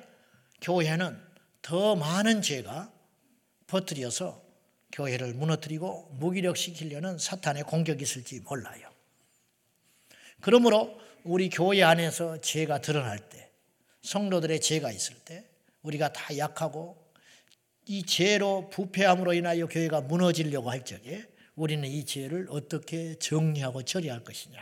교회는 0.60 1.20
더 1.62 1.96
많은 1.96 2.42
죄가 2.42 2.92
퍼뜨려서 3.66 4.47
교회를 4.92 5.34
무너뜨리고 5.34 6.10
무기력시키려는 6.18 7.18
사탄의 7.18 7.64
공격이 7.64 8.02
있을지 8.02 8.40
몰라요. 8.40 8.90
그러므로 10.40 10.98
우리 11.24 11.50
교회 11.50 11.82
안에서 11.82 12.40
죄가 12.40 12.80
드러날 12.80 13.28
때, 13.28 13.50
성도들의 14.02 14.60
죄가 14.60 14.90
있을 14.92 15.16
때, 15.24 15.44
우리가 15.82 16.12
다 16.12 16.36
약하고 16.36 16.96
이 17.86 18.04
죄로 18.04 18.68
부패함으로 18.70 19.32
인하여 19.32 19.66
교회가 19.66 20.02
무너지려고 20.02 20.70
할 20.70 20.84
적에 20.84 21.26
우리는 21.54 21.88
이 21.88 22.04
죄를 22.04 22.46
어떻게 22.50 23.18
정리하고 23.18 23.82
처리할 23.82 24.22
것이냐. 24.22 24.60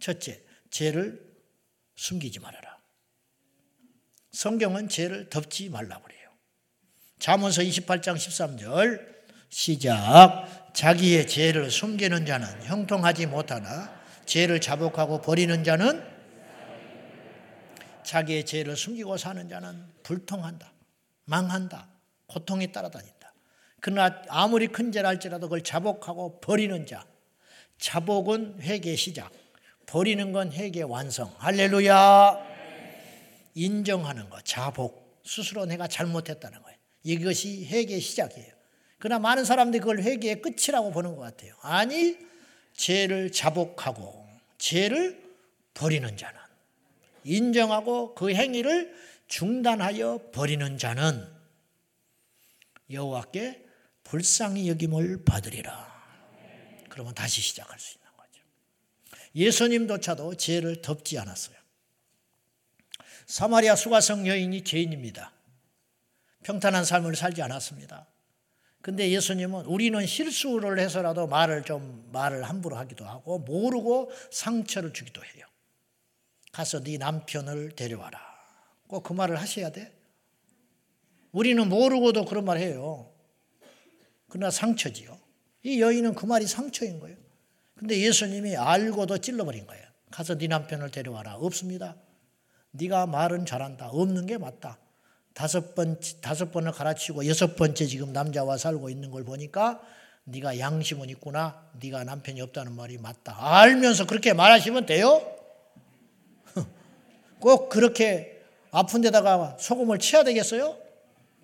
첫째, 0.00 0.42
죄를 0.70 1.24
숨기지 1.96 2.40
말아라. 2.40 2.78
성경은 4.32 4.88
죄를 4.88 5.30
덮지 5.30 5.68
말라 5.68 6.00
그래요. 6.00 6.30
잠언서 7.18 7.62
28장 7.62 8.14
13절 8.14 9.17
시작 9.48 10.72
자기의 10.74 11.26
죄를 11.26 11.70
숨기는 11.70 12.26
자는 12.26 12.46
형통하지 12.62 13.26
못하나 13.26 13.98
죄를 14.26 14.60
자복하고 14.60 15.20
버리는 15.20 15.64
자는 15.64 16.04
자기의 18.04 18.46
죄를 18.46 18.76
숨기고 18.76 19.16
사는 19.16 19.48
자는 19.48 19.84
불통한다. 20.02 20.72
망한다. 21.24 21.88
고통이 22.26 22.72
따라다닌다. 22.72 23.34
그러나 23.80 24.22
아무리 24.28 24.68
큰 24.68 24.92
죄라 24.92 25.10
할지라도 25.10 25.46
그걸 25.46 25.62
자복하고 25.62 26.40
버리는 26.40 26.86
자. 26.86 27.04
자복은 27.78 28.62
회개 28.62 28.96
시작. 28.96 29.30
버리는 29.86 30.32
건 30.32 30.52
회개 30.52 30.82
완성. 30.82 31.34
할렐루야. 31.38 32.38
인정하는 33.54 34.30
거. 34.30 34.40
자복. 34.40 35.20
스스로 35.24 35.66
내가 35.66 35.86
잘못했다는 35.86 36.62
거예요. 36.62 36.78
이것이 37.02 37.66
회개 37.66 38.00
시작이에요. 38.00 38.57
그러나 38.98 39.18
많은 39.18 39.44
사람들이 39.44 39.80
그걸 39.80 40.02
회개의 40.02 40.42
끝이라고 40.42 40.90
보는 40.90 41.14
것 41.16 41.22
같아요. 41.22 41.54
아니, 41.60 42.18
죄를 42.74 43.32
자복하고 43.32 44.28
죄를 44.58 45.22
버리는 45.74 46.16
자는 46.16 46.40
인정하고 47.24 48.14
그 48.14 48.32
행위를 48.32 48.94
중단하여 49.28 50.30
버리는 50.32 50.78
자는 50.78 51.28
여호와께 52.90 53.64
불쌍히 54.02 54.68
여김을 54.68 55.24
받으리라. 55.24 55.86
그러면 56.88 57.14
다시 57.14 57.40
시작할 57.42 57.78
수 57.78 57.98
있는 57.98 58.10
거죠. 58.16 58.42
예수님조차도 59.34 60.36
죄를 60.36 60.80
덮지 60.82 61.18
않았어요. 61.18 61.56
사마리아 63.26 63.76
수가성 63.76 64.26
여인이 64.26 64.64
죄인입니다. 64.64 65.32
평탄한 66.42 66.84
삶을 66.84 67.14
살지 67.14 67.42
않았습니다. 67.42 68.06
근데 68.80 69.10
예수님은 69.10 69.66
우리는 69.66 70.06
실수를 70.06 70.78
해서라도 70.78 71.26
말을 71.26 71.64
좀 71.64 72.08
말을 72.12 72.44
함부로 72.44 72.76
하기도 72.76 73.04
하고 73.04 73.38
모르고 73.40 74.10
상처를 74.30 74.92
주기도 74.92 75.22
해요. 75.24 75.46
가서 76.52 76.82
네 76.82 76.96
남편을 76.98 77.72
데려와라. 77.72 78.18
꼭 78.86 79.02
그 79.02 79.12
말을 79.12 79.36
하셔야 79.36 79.70
돼. 79.70 79.92
우리는 81.32 81.68
모르고도 81.68 82.24
그런 82.24 82.44
말 82.44 82.58
해요. 82.58 83.12
그러나 84.28 84.50
상처지요. 84.50 85.18
이 85.62 85.80
여인은 85.80 86.14
그 86.14 86.24
말이 86.24 86.46
상처인 86.46 87.00
거예요. 87.00 87.16
근데 87.74 87.98
예수님이 88.00 88.56
알고도 88.56 89.18
찔러버린 89.18 89.66
거예요. 89.66 89.84
가서 90.10 90.38
네 90.38 90.46
남편을 90.46 90.90
데려와라. 90.90 91.36
없습니다. 91.36 91.96
네가 92.70 93.06
말은 93.06 93.44
잘한다. 93.44 93.88
없는 93.90 94.26
게 94.26 94.38
맞다. 94.38 94.78
다섯 95.38 95.76
번 95.76 96.00
다섯 96.20 96.50
번을 96.50 96.72
가르치고 96.72 97.24
여섯 97.28 97.54
번째 97.54 97.86
지금 97.86 98.12
남자와 98.12 98.58
살고 98.58 98.90
있는 98.90 99.12
걸 99.12 99.22
보니까 99.22 99.80
네가 100.24 100.58
양심은 100.58 101.08
있구나. 101.10 101.64
네가 101.80 102.02
남편이 102.02 102.40
없다는 102.40 102.72
말이 102.72 102.98
맞다. 102.98 103.36
알면서 103.38 104.08
그렇게 104.08 104.32
말하시면 104.32 104.86
돼요? 104.86 105.22
꼭 107.38 107.68
그렇게 107.68 108.42
아픈 108.72 109.00
데다가 109.00 109.56
소금을 109.60 110.00
쳐야 110.00 110.24
되겠어요? 110.24 110.76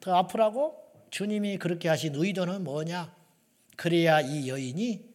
더 0.00 0.16
아프라고? 0.16 0.74
주님이 1.10 1.58
그렇게 1.58 1.88
하신 1.88 2.16
의도는 2.16 2.64
뭐냐? 2.64 3.14
그래야 3.76 4.20
이 4.20 4.48
여인이 4.48 5.08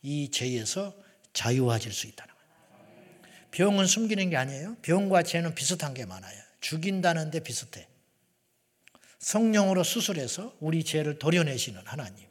이 0.00 0.30
죄에서 0.30 0.94
자유화질 1.34 1.92
수 1.92 2.06
있다는 2.06 2.32
거예요. 2.32 3.30
병은 3.50 3.86
숨기는 3.86 4.30
게 4.30 4.38
아니에요. 4.38 4.76
병과 4.80 5.22
죄는 5.22 5.54
비슷한 5.54 5.92
게 5.92 6.06
많아요. 6.06 6.40
죽인다는데 6.60 7.40
비슷해. 7.40 7.91
성령으로 9.22 9.84
수술해서 9.84 10.54
우리 10.58 10.84
죄를 10.84 11.18
도려내시는 11.18 11.80
하나님. 11.86 12.28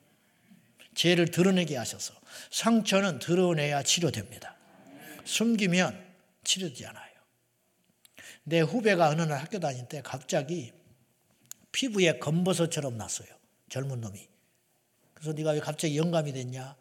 죄를 0.93 1.32
드러내게 1.32 1.77
하셔서 1.77 2.13
상처는 2.51 3.19
드러내야 3.19 3.82
치료됩니다. 3.82 4.58
숨기면 5.23 5.97
치료되지 6.43 6.86
않아요. 6.88 7.12
내 8.43 8.60
후배가 8.60 9.08
어느 9.08 9.21
날 9.21 9.39
학교 9.39 9.60
다닐 9.60 9.88
때 9.88 10.01
갑자기 10.04 10.73
피부에 11.71 12.19
검버섯처럼 12.19 12.97
났어요. 12.97 13.30
젊은 13.69 14.01
놈이. 14.01 14.27
그래서 15.13 15.32
네가 15.32 15.51
왜 15.51 15.60
갑자기 15.62 15.97
영감이 15.97 16.34
됐냐? 16.34 16.75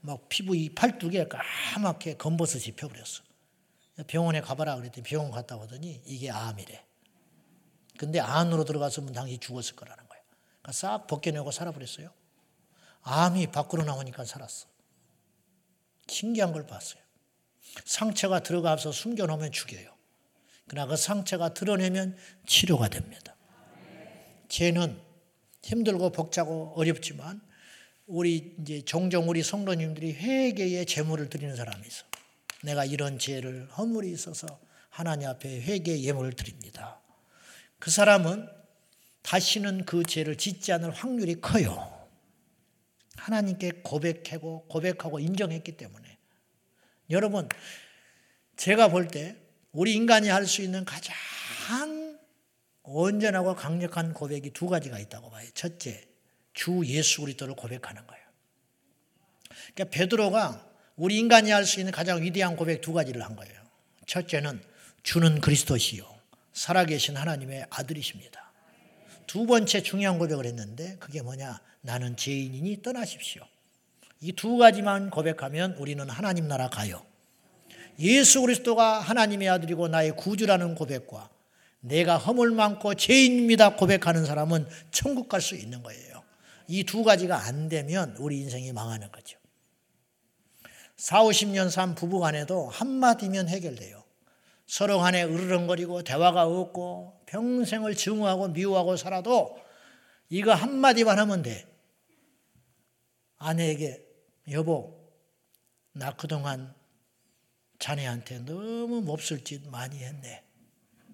막 0.00 0.28
피부 0.28 0.54
이 0.54 0.68
팔뚝에 0.68 1.26
까맣게 1.26 2.18
검버섯이 2.18 2.76
펴버렸어. 2.76 3.24
병원에 4.06 4.40
가봐라 4.40 4.76
그랬더니 4.76 5.02
병원 5.02 5.32
갔다 5.32 5.56
오더니 5.56 6.02
이게 6.04 6.30
암이래. 6.30 6.85
근데 7.98 8.20
안으로 8.20 8.64
들어갔으면 8.64 9.12
당연히 9.12 9.38
죽었을 9.38 9.76
거라는 9.76 10.06
거예요. 10.08 10.22
그러니까 10.62 10.72
싹 10.72 11.06
벗겨내고 11.06 11.50
살아버렸어요. 11.50 12.10
암이 13.02 13.48
밖으로 13.48 13.84
나오니까 13.84 14.24
살았어. 14.24 14.66
신기한 16.08 16.52
걸 16.52 16.66
봤어요. 16.66 17.02
상처가 17.84 18.40
들어가서 18.40 18.92
숨겨놓으면 18.92 19.52
죽여요. 19.52 19.94
그러나 20.68 20.88
그 20.88 20.96
상처가 20.96 21.54
드러내면 21.54 22.16
치료가 22.46 22.88
됩니다. 22.88 23.36
죄는 24.48 25.00
힘들고 25.62 26.10
벅차고 26.10 26.74
어렵지만 26.76 27.40
우리 28.06 28.54
이제 28.60 28.82
종종 28.84 29.28
우리 29.28 29.42
성도님들이 29.42 30.12
회개의 30.12 30.86
제물을 30.86 31.28
드리는 31.28 31.54
사람이 31.56 31.86
있어. 31.86 32.04
내가 32.62 32.84
이런 32.84 33.18
죄를 33.18 33.68
허물이 33.76 34.10
있어서 34.12 34.46
하나님 34.90 35.28
앞에 35.28 35.60
회개의 35.60 36.04
예물을 36.04 36.32
드립니다. 36.32 37.00
그 37.86 37.92
사람은 37.92 38.48
다시는 39.22 39.84
그 39.84 40.02
죄를 40.02 40.34
짓지 40.34 40.72
않을 40.72 40.90
확률이 40.90 41.40
커요. 41.40 42.08
하나님께 43.16 43.82
고백하고 43.84 44.66
고백하고 44.66 45.20
인정했기 45.20 45.76
때문에 45.76 46.18
여러분 47.10 47.48
제가 48.56 48.88
볼 48.88 49.06
때 49.06 49.36
우리 49.70 49.94
인간이 49.94 50.28
할 50.28 50.46
수 50.48 50.62
있는 50.62 50.84
가장 50.84 51.14
온전하고 52.82 53.54
강력한 53.54 54.12
고백이 54.12 54.50
두 54.50 54.66
가지가 54.66 54.98
있다고 54.98 55.30
봐요. 55.30 55.48
첫째, 55.54 56.08
주 56.54 56.82
예수 56.86 57.20
그리스도를 57.20 57.54
고백하는 57.54 58.04
거예요. 58.04 58.24
그러니까 59.76 59.96
베드로가 59.96 60.68
우리 60.96 61.18
인간이 61.18 61.52
할 61.52 61.64
수 61.64 61.78
있는 61.78 61.92
가장 61.92 62.20
위대한 62.20 62.56
고백 62.56 62.80
두 62.80 62.92
가지를 62.92 63.22
한 63.22 63.36
거예요. 63.36 63.62
첫째는 64.06 64.60
주는 65.04 65.40
그리스도시요 65.40 66.15
살아계신 66.56 67.16
하나님의 67.16 67.66
아들이십니다. 67.68 68.50
두 69.26 69.44
번째 69.46 69.82
중요한 69.82 70.18
고백을 70.18 70.46
했는데 70.46 70.96
그게 70.98 71.20
뭐냐? 71.20 71.60
나는 71.82 72.16
죄인이니 72.16 72.82
떠나십시오. 72.82 73.42
이 74.22 74.32
두 74.32 74.56
가지만 74.56 75.10
고백하면 75.10 75.74
우리는 75.74 76.08
하나님 76.08 76.48
나라 76.48 76.68
가요. 76.70 77.04
예수 77.98 78.40
그리스도가 78.40 79.00
하나님의 79.00 79.48
아들이고 79.50 79.88
나의 79.88 80.16
구주라는 80.16 80.74
고백과 80.74 81.28
내가 81.80 82.16
허물 82.16 82.50
많고 82.52 82.94
죄인입니다 82.94 83.76
고백하는 83.76 84.24
사람은 84.24 84.66
천국 84.90 85.28
갈 85.28 85.40
수 85.42 85.54
있는 85.54 85.82
거예요. 85.82 86.22
이 86.68 86.84
두 86.84 87.04
가지가 87.04 87.44
안 87.44 87.68
되면 87.68 88.16
우리 88.18 88.38
인생이 88.40 88.72
망하는 88.72 89.12
거죠. 89.12 89.38
4, 90.96 91.22
50년 91.24 91.68
산 91.70 91.94
부부 91.94 92.18
간에도 92.20 92.70
한마디면 92.70 93.48
해결돼요. 93.50 94.05
서로 94.66 94.98
간에 94.98 95.22
으르렁거리고 95.22 96.02
대화가 96.02 96.44
없고 96.44 97.22
평생을 97.26 97.94
증오하고 97.94 98.48
미워하고 98.48 98.96
살아도 98.96 99.58
이거 100.28 100.52
한마디만 100.52 101.18
하면 101.20 101.42
돼. 101.42 101.66
아내에게 103.38 104.04
여보 104.50 104.96
나 105.92 106.14
그동안 106.14 106.74
자네한테 107.78 108.40
너무 108.40 109.02
몹쓸 109.02 109.44
짓 109.44 109.68
많이 109.68 109.98
했네. 109.98 110.42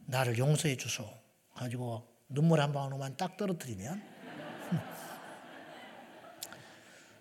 나를 0.06 0.38
용서해 0.38 0.76
주소. 0.76 1.08
가지고 1.54 2.08
눈물 2.28 2.60
한 2.60 2.72
방울만 2.72 3.16
딱 3.16 3.36
떨어뜨리면 3.36 4.02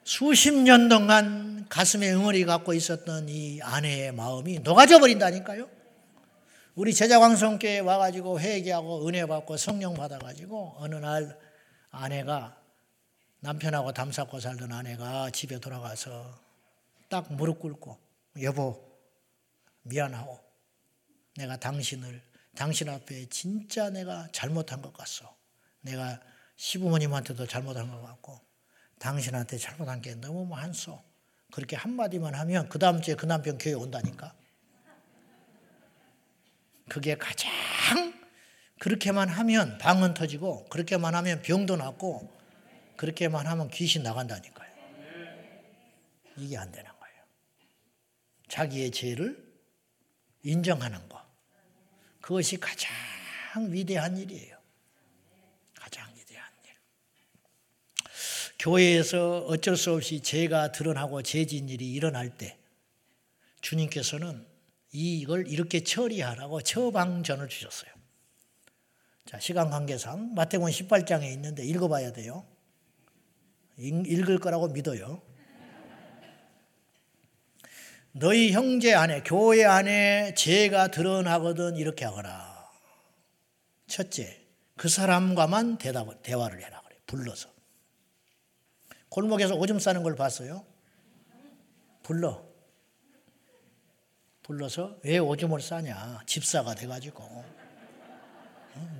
수십 0.04 0.54
년 0.54 0.88
동안 0.88 1.67
가슴에 1.67 2.12
응어리 2.12 2.46
갖고 2.46 2.74
있었던 2.74 3.28
이 3.28 3.62
아내의 3.62 4.13
마음이 4.13 4.60
녹아져 4.60 5.00
버린다니까요. 5.00 5.81
우리 6.74 6.94
제자광성교회 6.94 7.80
와가지고 7.80 8.40
회개하고 8.40 9.06
은혜 9.06 9.26
받고 9.26 9.58
성령 9.58 9.94
받아가지고 9.94 10.76
어느 10.78 10.96
날 10.96 11.38
아내가 11.90 12.58
남편하고 13.42 13.92
담쌓고 13.92 14.40
살던 14.40 14.72
아내가 14.72 15.30
집에 15.32 15.60
돌아가서 15.60 16.40
딱 17.10 17.34
무릎 17.34 17.60
꿇고 17.60 17.98
여보 18.42 18.82
미안하오. 19.82 20.40
내가 21.36 21.58
당신을 21.58 22.22
당신 22.56 22.88
앞에 22.88 23.28
진짜 23.28 23.90
내가 23.90 24.30
잘못한 24.32 24.82
것 24.82 24.94
같소. 24.94 25.26
내가 25.82 26.22
시부모님한테도 26.56 27.48
잘못한 27.48 27.92
것 27.92 28.02
같고 28.02 28.40
당신한테 28.98 29.58
잘못한 29.58 30.02
게 30.02 30.16
너무 30.16 30.46
많소. 30.46 31.04
그렇게 31.52 31.76
한마디만 31.76 32.34
하면 32.34 32.70
그 32.70 32.80
다음 32.80 33.02
주에 33.02 33.16
그 33.16 33.26
남편 33.26 33.58
교회 33.58 33.74
온다니까 33.74 34.34
그게 36.92 37.16
가장 37.16 37.50
그렇게만 38.78 39.30
하면 39.30 39.78
방은 39.78 40.14
터지고 40.14 40.66
그렇게만 40.66 41.16
하면 41.16 41.42
병도 41.42 41.78
낫고 41.78 42.30
그렇게만 42.98 43.48
하면 43.48 43.70
귀신 43.70 44.04
나간다니까요. 44.04 44.70
이게 46.36 46.58
안 46.58 46.70
되는 46.70 46.92
거예요. 46.92 47.24
자기의 48.50 48.92
죄를 48.92 49.42
인정하는 50.44 51.08
것. 51.08 51.18
그것이 52.20 52.58
가장 52.58 52.92
위대한 53.70 54.18
일이에요. 54.18 54.58
가장 55.80 56.14
위대한 56.14 56.52
일. 56.66 56.74
교회에서 58.60 59.46
어쩔 59.46 59.78
수 59.78 59.94
없이 59.94 60.20
죄가 60.20 60.74
드러나고 60.74 61.22
죄진 61.24 61.70
일이 61.70 61.90
일어날 61.94 62.38
때 62.38 62.58
주님께서는 63.62 64.51
이걸 64.92 65.48
이렇게 65.48 65.84
처리하라고 65.84 66.62
처방전을 66.62 67.48
주셨어요. 67.48 67.92
자, 69.26 69.40
시간 69.40 69.70
관계상 69.70 70.34
마태복음 70.34 70.72
18장에 70.72 71.32
있는데 71.34 71.64
읽어봐야 71.64 72.12
돼요. 72.12 72.46
읽 73.78 74.30
을 74.30 74.40
거라고 74.40 74.68
믿어요. 74.68 75.22
너희 78.14 78.52
형제 78.52 78.94
안에, 78.94 79.24
교회 79.24 79.64
안에 79.64 80.34
죄가 80.34 80.89
드러나거든 80.89 81.78
이렇게 81.78 82.04
하거라. 82.04 82.70
첫째, 83.88 84.46
그 84.76 84.89
사람과만 84.89 85.78
대답, 85.78 86.22
대화를 86.22 86.62
해라 86.62 86.82
그래. 86.86 86.98
불러서. 87.06 87.50
골목에서 89.08 89.56
오줌 89.56 89.80
싸는 89.80 90.04
걸 90.04 90.16
봤어요? 90.16 90.66
불러. 92.04 92.51
불러서 94.52 94.99
왜 95.04 95.18
오줌을 95.18 95.62
싸냐? 95.62 96.24
집사가 96.26 96.76
돼가지고. 96.76 97.24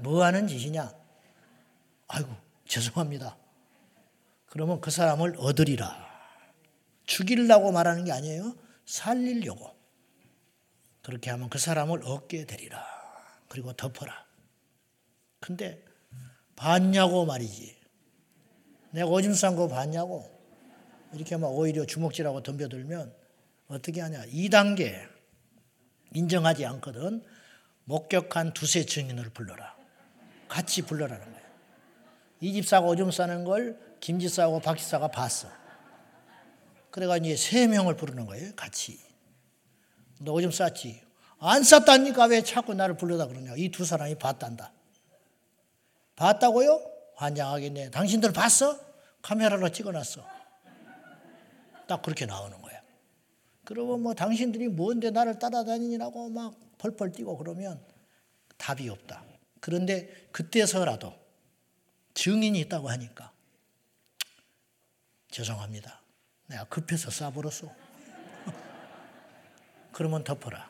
뭐 0.02 0.24
하는 0.24 0.48
짓이냐? 0.48 0.94
아이고, 2.08 2.30
죄송합니다. 2.66 3.38
그러면 4.46 4.80
그 4.80 4.92
사람을 4.92 5.36
얻으리라. 5.38 6.10
죽이려고 7.06 7.72
말하는 7.72 8.06
게 8.06 8.14
아니에요. 8.14 8.56
살리려고. 8.86 9.76
그렇게 11.04 11.30
하면 11.32 11.50
그 11.50 11.60
사람을 11.60 12.04
얻게 12.06 12.46
되리라. 12.46 12.86
그리고 13.50 13.74
덮어라. 13.74 14.26
근데 15.42 15.84
봤냐고 16.56 17.26
말이지. 17.26 17.78
내가 18.92 19.08
오줌 19.08 19.34
싼 19.34 19.56
거 19.58 19.68
봤냐고. 19.68 20.30
이렇게 21.14 21.36
막 21.36 21.48
오히려 21.48 21.86
주먹질하고 21.86 22.42
덤벼들면 22.42 23.14
어떻게 23.68 24.00
하냐. 24.00 24.26
2단계 24.28 25.11
인정하지 26.14 26.66
않거든. 26.66 27.24
목격한 27.86 28.54
두세 28.54 28.86
증인을 28.86 29.30
불러라. 29.30 29.76
같이 30.48 30.82
불러라는 30.82 31.24
거예요. 31.26 31.42
이 32.42 32.54
집사가 32.54 32.88
오줌 32.88 33.12
싸는 33.12 33.44
걸 33.46 33.92
김 34.02 34.20
집사하고 34.20 34.60
박 34.60 34.78
집사가 34.80 35.08
봤어. 35.08 35.48
그래가 36.90 37.18
이제 37.18 37.36
세 37.36 37.68
명을 37.68 37.96
부르는 37.96 38.26
거예요. 38.26 38.52
같이. 38.56 39.00
너 40.20 40.34
오줌 40.34 40.50
쌌지? 40.52 41.00
안 41.40 41.64
쌌다니까 41.64 42.26
왜 42.26 42.42
자꾸 42.42 42.74
나를 42.74 42.98
불러다 42.98 43.28
그러냐. 43.28 43.54
이 43.58 43.70
두 43.70 43.86
사람이 43.86 44.16
봤단다. 44.16 44.74
봤다고요? 46.16 46.84
환장하겠네. 47.16 47.92
당신들 47.92 48.34
봤어? 48.34 48.78
카메라로 49.22 49.70
찍어놨어. 49.70 50.26
딱 51.88 52.02
그렇게 52.02 52.26
나오는 52.26 52.60
거야. 52.60 52.61
그러고 53.72 53.98
뭐 53.98 54.14
당신들이 54.14 54.68
뭔데 54.68 55.12
나를 55.12 55.40
따라다니냐고 55.40 56.28
막 56.30 56.54
펄펄 56.78 57.14
뛰고 57.14 57.38
그러면 57.38 57.82
답이 58.58 58.90
없다. 58.90 59.24
그런데 59.62 60.28
그때서라도 60.34 61.14
증인이 62.14 62.60
있다고 62.60 62.90
하니까 62.90 63.32
죄송합니다. 65.30 66.02
내가 66.48 66.66
급해서 66.66 67.12
쏴버렸어. 67.12 67.74
그러면 69.94 70.26
덮어라. 70.26 70.70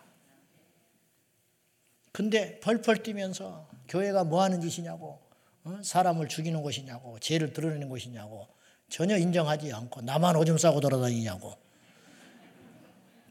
근데 2.12 2.60
펄펄 2.60 3.02
뛰면서 3.02 3.68
교회가 3.88 4.26
뭐 4.26 4.44
하는 4.44 4.62
짓이냐고, 4.62 5.20
어? 5.64 5.80
사람을 5.84 6.28
죽이는 6.28 6.62
곳이냐고, 6.62 7.18
죄를 7.18 7.52
드러내는 7.52 7.90
곳이냐고, 7.90 8.48
전혀 8.90 9.18
인정하지 9.18 9.74
않고, 9.74 10.02
나만 10.02 10.36
오줌 10.36 10.60
싸고 10.60 10.82
돌아다니냐고, 10.82 11.58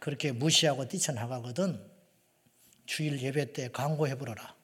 그렇게 0.00 0.32
무시하고 0.32 0.88
뛰쳐나가거든, 0.88 1.88
주일 2.86 3.20
예배 3.20 3.52
때 3.52 3.70
강고해 3.70 4.16
버려라. 4.18 4.56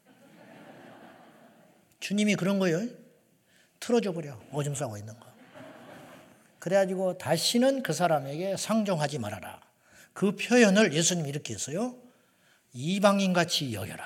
주님이 2.00 2.34
그런 2.34 2.58
거예요. 2.58 2.88
틀어줘 3.78 4.12
버려. 4.12 4.40
오줌 4.52 4.74
싸고 4.74 4.96
있는 4.96 5.18
거. 5.20 5.26
그래가지고 6.58 7.18
다시는 7.18 7.82
그 7.82 7.92
사람에게 7.92 8.56
상종하지 8.56 9.18
말아라. 9.18 9.60
그 10.12 10.34
표현을 10.34 10.92
예수님이 10.94 11.28
이렇게 11.28 11.54
했어요. 11.54 11.96
이방인 12.72 13.32
같이 13.32 13.72
여겨라. 13.74 14.04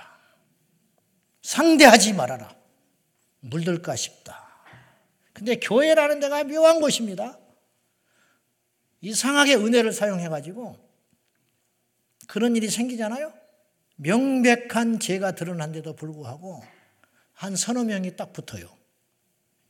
상대하지 1.42 2.12
말아라. 2.12 2.54
물들까 3.40 3.96
싶다. 3.96 4.46
근데 5.32 5.56
교회라는 5.56 6.20
데가 6.20 6.44
묘한 6.44 6.80
곳입니다. 6.80 7.38
이상하게 9.00 9.54
은혜를 9.54 9.92
사용해가지고 9.92 10.89
그런 12.30 12.54
일이 12.54 12.70
생기잖아요. 12.70 13.32
명백한 13.96 15.00
죄가 15.00 15.32
드러난데도 15.32 15.96
불구하고 15.96 16.62
한 17.32 17.56
서너 17.56 17.82
명이 17.82 18.14
딱 18.14 18.32
붙어요. 18.32 18.68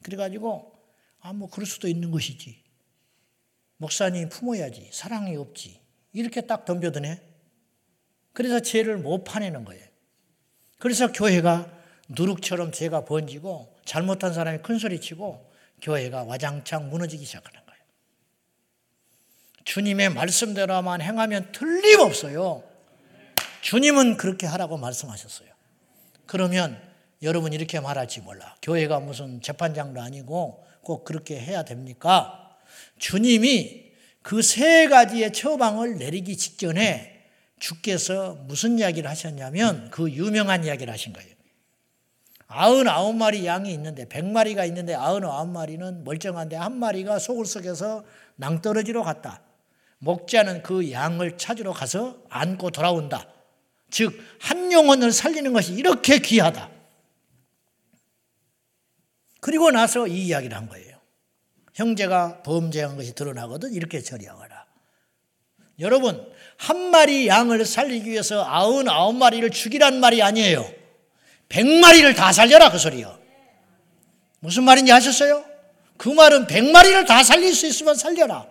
그래가지고, 0.02 0.70
아, 1.20 1.32
뭐, 1.32 1.48
그럴 1.48 1.64
수도 1.64 1.88
있는 1.88 2.11
것이지. 2.11 2.62
목사님 3.78 4.28
품어야지. 4.28 4.90
사랑이 4.92 5.36
없지. 5.36 5.80
이렇게 6.12 6.42
딱 6.42 6.66
덤벼드네. 6.66 7.22
그래서 8.34 8.61
죄를 8.61 8.98
못 8.98 9.24
파내는 9.24 9.64
거예요. 9.64 9.86
그래서 10.78 11.11
교회가 11.12 11.72
누룩처럼 12.11 12.72
죄가 12.72 13.06
번지고 13.06 13.74
잘못한 13.86 14.34
사람이 14.34 14.58
큰 14.58 14.78
소리 14.78 15.00
치고 15.00 15.50
교회가 15.80 16.24
와장창 16.24 16.90
무너지기 16.90 17.24
거예요. 17.24 17.59
주님의 19.70 20.10
말씀대로만 20.10 21.00
행하면 21.00 21.52
틀림없어요. 21.52 22.64
주님은 23.60 24.16
그렇게 24.16 24.48
하라고 24.48 24.76
말씀하셨어요. 24.78 25.48
그러면 26.26 26.76
여러분 27.22 27.52
이렇게 27.52 27.78
말할지 27.78 28.20
몰라. 28.20 28.56
교회가 28.62 28.98
무슨 28.98 29.40
재판장도 29.40 30.00
아니고 30.00 30.66
꼭 30.82 31.04
그렇게 31.04 31.38
해야 31.38 31.62
됩니까? 31.62 32.50
주님이 32.98 33.92
그 34.22 34.42
세 34.42 34.88
가지의 34.88 35.32
처방을 35.32 35.98
내리기 35.98 36.36
직전에 36.36 37.22
주께서 37.60 38.38
무슨 38.48 38.76
이야기를 38.76 39.08
하셨냐면 39.08 39.88
그 39.90 40.10
유명한 40.10 40.64
이야기를 40.64 40.92
하신 40.92 41.12
거예요. 41.12 41.30
아흔아홉 42.48 43.14
마리 43.14 43.46
양이 43.46 43.72
있는데 43.72 44.08
백 44.08 44.24
마리가 44.24 44.64
있는데 44.64 44.94
아흔아홉 44.96 45.48
마리는 45.48 46.02
멀쩡한데 46.02 46.56
한 46.56 46.76
마리가 46.76 47.20
속을 47.20 47.46
썩여서 47.46 48.02
낭떠러지로 48.34 49.04
갔다. 49.04 49.42
목자는 50.01 50.62
그 50.62 50.90
양을 50.90 51.38
찾으러 51.38 51.72
가서 51.72 52.18
안고 52.28 52.70
돌아온다. 52.70 53.26
즉, 53.90 54.18
한 54.40 54.72
영혼을 54.72 55.12
살리는 55.12 55.53
것이 55.53 55.74
이렇게 55.74 56.18
귀하다. 56.18 56.70
그리고 59.40 59.70
나서 59.70 60.07
이 60.07 60.26
이야기를 60.26 60.57
한 60.57 60.68
거예요. 60.68 60.98
형제가 61.74 62.42
범죄한 62.42 62.96
것이 62.96 63.14
드러나거든 63.14 63.72
이렇게 63.72 64.01
처리하거라. 64.01 64.66
여러분 65.78 66.30
한 66.59 66.90
마리 66.90 67.26
양을 67.26 67.64
살리기 67.64 68.11
위해서 68.11 68.44
아흔 68.44 68.88
아홉 68.88 69.14
마리를 69.14 69.48
죽이란 69.51 69.98
말이 69.98 70.22
아니에요. 70.22 70.70
백 71.48 71.66
마리를 71.66 72.14
다 72.14 72.32
살려라 72.32 72.70
그 72.70 72.78
소리요. 72.78 73.18
무슨 74.40 74.64
말인지 74.64 74.92
아셨어요? 74.92 75.44
그 75.96 76.11
말은 76.11 76.46
백 76.46 76.70
마리를 76.70 77.07
다 77.07 77.22
살릴 77.22 77.55
수 77.55 77.66
있으면 77.66 77.94
살려라. 77.94 78.46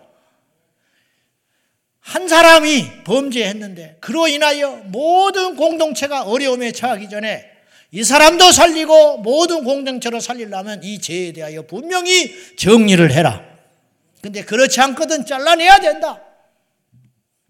한 2.00 2.28
사람이 2.28 3.04
범죄했는데 3.04 3.98
그로 4.00 4.26
인하여 4.26 4.76
모든 4.86 5.56
공동체가 5.56 6.22
어려움에 6.22 6.72
처하기 6.72 7.08
전에 7.08 7.50
이 7.92 8.04
사람도 8.04 8.52
살리고 8.52 9.18
모든 9.18 9.64
공동체를 9.64 10.20
살리려면 10.20 10.82
이 10.82 11.00
죄에 11.00 11.32
대하여 11.32 11.62
분명히 11.62 12.56
정리를 12.56 13.12
해라. 13.12 13.44
근데 14.22 14.44
그렇지 14.44 14.80
않거든 14.80 15.26
잘라내야 15.26 15.80
된다. 15.80 16.22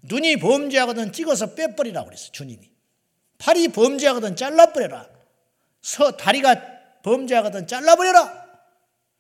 눈이 0.03 0.39
범죄하거든 0.39 1.13
찍어서 1.13 1.55
빼버리라고 1.55 2.07
그랬어, 2.07 2.33
주님이. 2.33 2.71
팔이 3.39 3.69
범죄하거든 3.69 4.37
잘라버려라. 4.37 5.09
서, 5.83 6.13
다리가 6.13 6.63
범죄하거든 7.03 7.67
잘라버려라. 7.67 8.41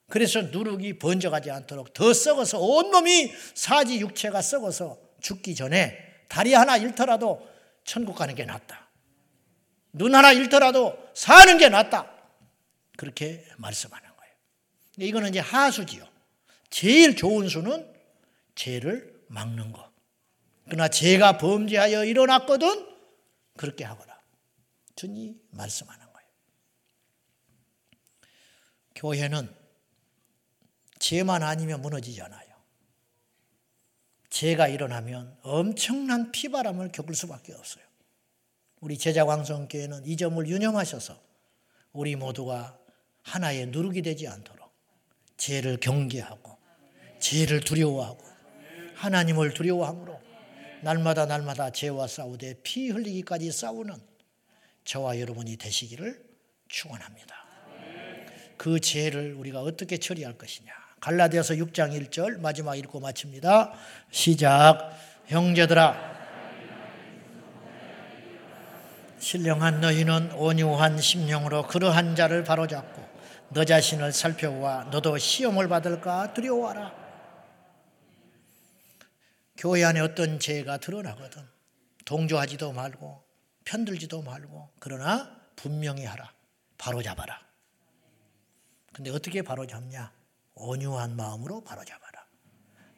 그래서 0.08 0.42
누룩이 0.42 0.98
번져가지 0.98 1.50
않도록 1.50 1.92
더 1.92 2.12
썩어서 2.12 2.58
온몸이 2.58 3.32
사지 3.54 4.00
육체가 4.00 4.42
썩어서 4.42 4.98
죽기 5.20 5.54
전에 5.54 6.24
다리 6.28 6.54
하나 6.54 6.76
잃더라도 6.76 7.48
천국 7.84 8.14
가는 8.16 8.34
게 8.34 8.44
낫다. 8.44 8.88
눈 9.92 10.14
하나 10.14 10.32
잃더라도 10.32 10.96
사는 11.14 11.58
게 11.58 11.68
낫다. 11.68 12.10
그렇게 12.96 13.44
말씀하는 13.56 14.08
거예요. 14.16 14.34
이거는 14.98 15.30
이제 15.30 15.40
하수지요. 15.40 16.06
제일 16.68 17.16
좋은 17.16 17.48
수는 17.48 17.92
죄를 18.54 19.24
막는 19.28 19.72
거. 19.72 19.90
그러나 20.66 20.88
죄가 20.88 21.38
범죄하여 21.38 22.04
일어났거든 22.04 22.86
그렇게 23.56 23.84
하거라. 23.84 24.20
주님 24.94 25.40
말씀하는 25.50 26.06
거예요. 26.12 26.28
교회는 28.94 29.52
죄만 30.98 31.42
아니면 31.42 31.80
무너지잖아요. 31.80 32.49
죄가 34.30 34.68
일어나면 34.68 35.36
엄청난 35.42 36.32
피바람을 36.32 36.92
겪을 36.92 37.14
수밖에 37.14 37.52
없어요. 37.52 37.84
우리 38.80 38.96
제자광성교회는 38.96 40.06
이 40.06 40.16
점을 40.16 40.46
유념하셔서 40.46 41.20
우리 41.92 42.16
모두가 42.16 42.78
하나의 43.22 43.66
누룩이 43.66 44.02
되지 44.02 44.28
않도록 44.28 44.70
죄를 45.36 45.78
경계하고 45.78 46.56
죄를 47.18 47.60
두려워하고 47.60 48.24
하나님을 48.94 49.52
두려워함으로 49.52 50.20
날마다 50.82 51.26
날마다 51.26 51.70
죄와 51.70 52.06
싸우되 52.06 52.60
피 52.62 52.88
흘리기까지 52.88 53.52
싸우는 53.52 53.94
저와 54.84 55.20
여러분이 55.20 55.56
되시기를 55.56 56.24
축원합니다. 56.68 57.36
그 58.56 58.80
죄를 58.80 59.34
우리가 59.34 59.60
어떻게 59.60 59.98
처리할 59.98 60.38
것이냐. 60.38 60.79
갈라디아서 61.00 61.54
6장 61.54 61.98
1절 61.98 62.40
마지막 62.40 62.76
읽고 62.76 63.00
마칩니다. 63.00 63.72
시작. 64.10 64.92
형제들아 65.26 66.10
신령한 69.18 69.80
너희는 69.80 70.32
온유한 70.32 70.98
심령으로 70.98 71.66
그러한 71.66 72.16
자를 72.16 72.42
바로잡고 72.42 73.08
너 73.50 73.64
자신을 73.64 74.12
살펴보아 74.12 74.84
너도 74.84 75.18
시험을 75.18 75.68
받을까 75.68 76.32
두려워하라. 76.32 77.00
교회 79.56 79.84
안에 79.84 80.00
어떤 80.00 80.38
죄가 80.38 80.78
드러나거든. 80.78 81.42
동조하지도 82.06 82.72
말고 82.72 83.22
편들지도 83.64 84.22
말고 84.22 84.70
그러나 84.78 85.36
분명히 85.54 86.04
하라. 86.04 86.32
바로잡아라. 86.78 87.38
근데 88.92 89.10
어떻게 89.10 89.42
바로잡냐? 89.42 90.19
온유한 90.60 91.16
마음으로 91.16 91.62
바로잡아라. 91.62 92.26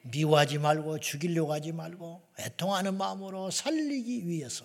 미워하지 0.04 0.58
말고 0.58 0.98
죽이려고 0.98 1.52
하지 1.52 1.72
말고 1.72 2.28
애통하는 2.38 2.96
마음으로 2.96 3.50
살리기 3.50 4.26
위해서 4.28 4.64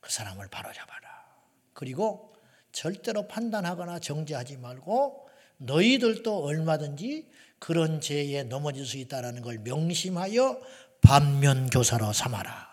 그 0.00 0.10
사람을 0.10 0.48
바로잡아라. 0.48 1.06
그리고 1.72 2.34
절대로 2.72 3.28
판단하거나 3.28 4.00
정죄하지 4.00 4.58
말고 4.58 5.28
너희들도 5.58 6.44
얼마든지 6.44 7.30
그런 7.58 8.00
죄에 8.00 8.42
넘어질 8.44 8.84
수 8.84 8.98
있다는 8.98 9.42
걸 9.42 9.58
명심하여 9.58 10.60
반면 11.00 11.70
교사로 11.70 12.12
삼아라. 12.12 12.66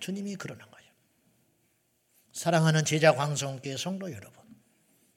주님이 0.00 0.36
그러는 0.36 0.64
거예요. 0.70 0.92
사랑하는 2.32 2.84
제자 2.84 3.14
광성교회 3.14 3.76
성도 3.76 4.12
여러분, 4.12 4.42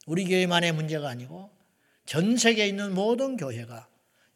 우리 0.05 0.25
교회만의 0.25 0.71
문제가 0.71 1.09
아니고 1.09 1.56
전 2.07 2.37
세계에 2.37 2.69
있는 2.69 2.93
모든 2.93 3.35
교회가 3.35 3.85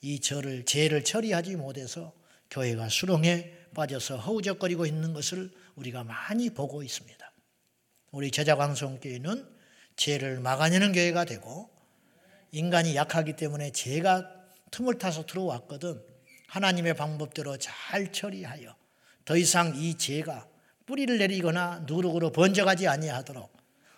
이 0.01 0.19
절을 0.19 0.65
죄를 0.65 1.05
처리하지 1.05 1.55
못해서 1.55 2.11
교회가 2.49 2.89
수렁에 2.89 3.49
빠져서 3.73 4.17
허우적거리고 4.17 4.85
있는 4.85 5.13
것을 5.13 5.49
우리가 5.75 6.03
많이 6.03 6.49
보고 6.49 6.83
있습니다. 6.83 7.31
우리 8.11 8.29
제자광성교회는 8.29 9.47
죄를 9.95 10.41
막아내는 10.41 10.91
교회가 10.91 11.23
되고 11.23 11.69
인간이 12.51 12.93
약하기 12.93 13.37
때문에 13.37 13.71
죄가 13.71 14.29
틈을 14.71 14.97
타서 14.97 15.25
들어왔거든 15.25 16.03
하나님의 16.49 16.95
방법대로 16.95 17.55
잘 17.55 18.11
처리하여 18.11 18.75
더 19.23 19.37
이상 19.37 19.77
이 19.77 19.97
죄가 19.97 20.45
뿌리를 20.85 21.17
내리거나 21.17 21.85
누룩으로 21.87 22.33
번져가지 22.33 22.89
아니하도록 22.89 23.49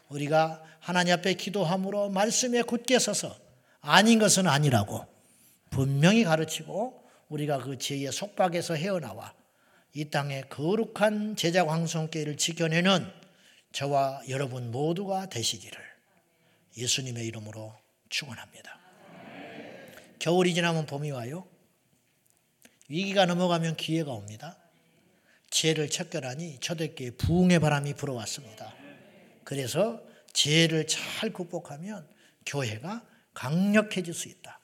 우리가 0.09 0.61
하나님 0.79 1.15
앞에 1.15 1.33
기도함으로 1.33 2.09
말씀에 2.09 2.61
굳게 2.61 2.99
서서 2.99 3.41
아닌 3.85 4.17
것은 4.17 4.47
아니라고 4.47 5.05
분명히 5.69 6.23
가르치고 6.23 7.03
우리가 7.27 7.57
그 7.59 7.77
죄의 7.77 8.11
속박에서 8.13 8.75
헤어나와 8.75 9.33
이 9.93 10.05
땅의 10.05 10.49
거룩한 10.49 11.35
제자 11.35 11.65
광성교회를 11.65 12.37
지켜내는 12.37 13.05
저와 13.73 14.21
여러분 14.29 14.71
모두가 14.71 15.27
되시기를 15.27 15.77
예수님의 16.77 17.25
이름으로 17.27 17.75
축원합니다. 18.07 18.79
겨울이 20.19 20.53
지나면 20.53 20.85
봄이 20.85 21.11
와요. 21.11 21.45
위기가 22.87 23.25
넘어가면 23.25 23.75
기회가 23.75 24.11
옵니다. 24.11 24.57
죄를 25.49 25.89
척결하니 25.89 26.59
초대교회 26.59 27.11
부흥의 27.17 27.59
바람이 27.59 27.95
불어왔습니다. 27.95 28.73
그래서 29.43 30.01
죄를 30.31 30.87
잘 30.87 31.33
극복하면 31.33 32.07
교회가 32.45 33.12
강력해질 33.33 34.13
수 34.13 34.27
있다. 34.27 34.59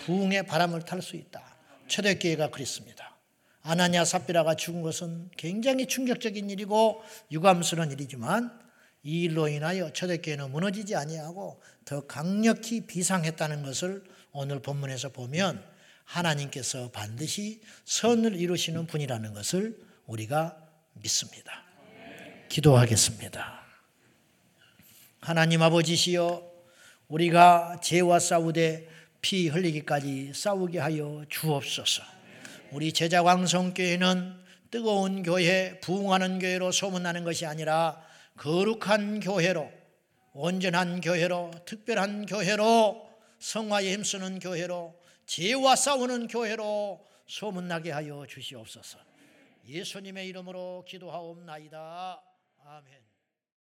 부흥의 0.00 0.46
바람을 0.46 0.82
탈 0.82 1.00
수 1.02 1.16
있다. 1.16 1.56
초대 1.86 2.18
교회가 2.18 2.50
그랬습니다. 2.50 3.16
아나니아 3.62 4.04
삽비라가 4.04 4.56
죽은 4.56 4.82
것은 4.82 5.30
굉장히 5.36 5.86
충격적인 5.86 6.50
일이고 6.50 7.02
유감스러운 7.30 7.92
일이지만 7.92 8.60
이 9.04 9.22
일로 9.22 9.48
인하여 9.48 9.92
초대교회는 9.92 10.50
무너지지 10.50 10.94
아니하고 10.94 11.60
더 11.84 12.06
강력히 12.06 12.86
비상했다는 12.86 13.62
것을 13.62 14.04
오늘 14.32 14.60
본문에서 14.60 15.10
보면 15.10 15.64
하나님께서 16.04 16.90
반드시 16.90 17.60
선을 17.84 18.36
이루시는 18.36 18.86
분이라는 18.86 19.34
것을 19.34 19.78
우리가 20.06 20.56
믿습니다. 20.94 21.64
기도하겠습니다. 22.48 23.62
하나님 25.20 25.62
아버지시여 25.62 26.51
우리가 27.12 27.78
죄와 27.82 28.18
싸우되 28.18 28.88
피 29.20 29.48
흘리기까지 29.48 30.32
싸우게 30.34 30.78
하여 30.78 31.22
주옵소서. 31.28 32.02
우리 32.70 32.90
제자 32.90 33.22
광성교회는 33.22 34.40
뜨거운 34.70 35.22
교회, 35.22 35.78
부흥하는 35.80 36.38
교회로 36.38 36.72
소문나는 36.72 37.24
것이 37.24 37.44
아니라 37.44 38.02
거룩한 38.38 39.20
교회로, 39.20 39.70
온전한 40.32 41.02
교회로, 41.02 41.50
특별한 41.66 42.24
교회로, 42.24 43.06
성화에 43.40 43.92
힘쓰는 43.92 44.38
교회로, 44.38 44.98
죄와 45.26 45.76
싸우는 45.76 46.28
교회로 46.28 47.06
소문나게 47.26 47.90
하여 47.90 48.24
주시옵소서. 48.26 48.98
예수님의 49.68 50.28
이름으로 50.28 50.86
기도하옵나이다. 50.88 52.22
아멘. 52.64 53.01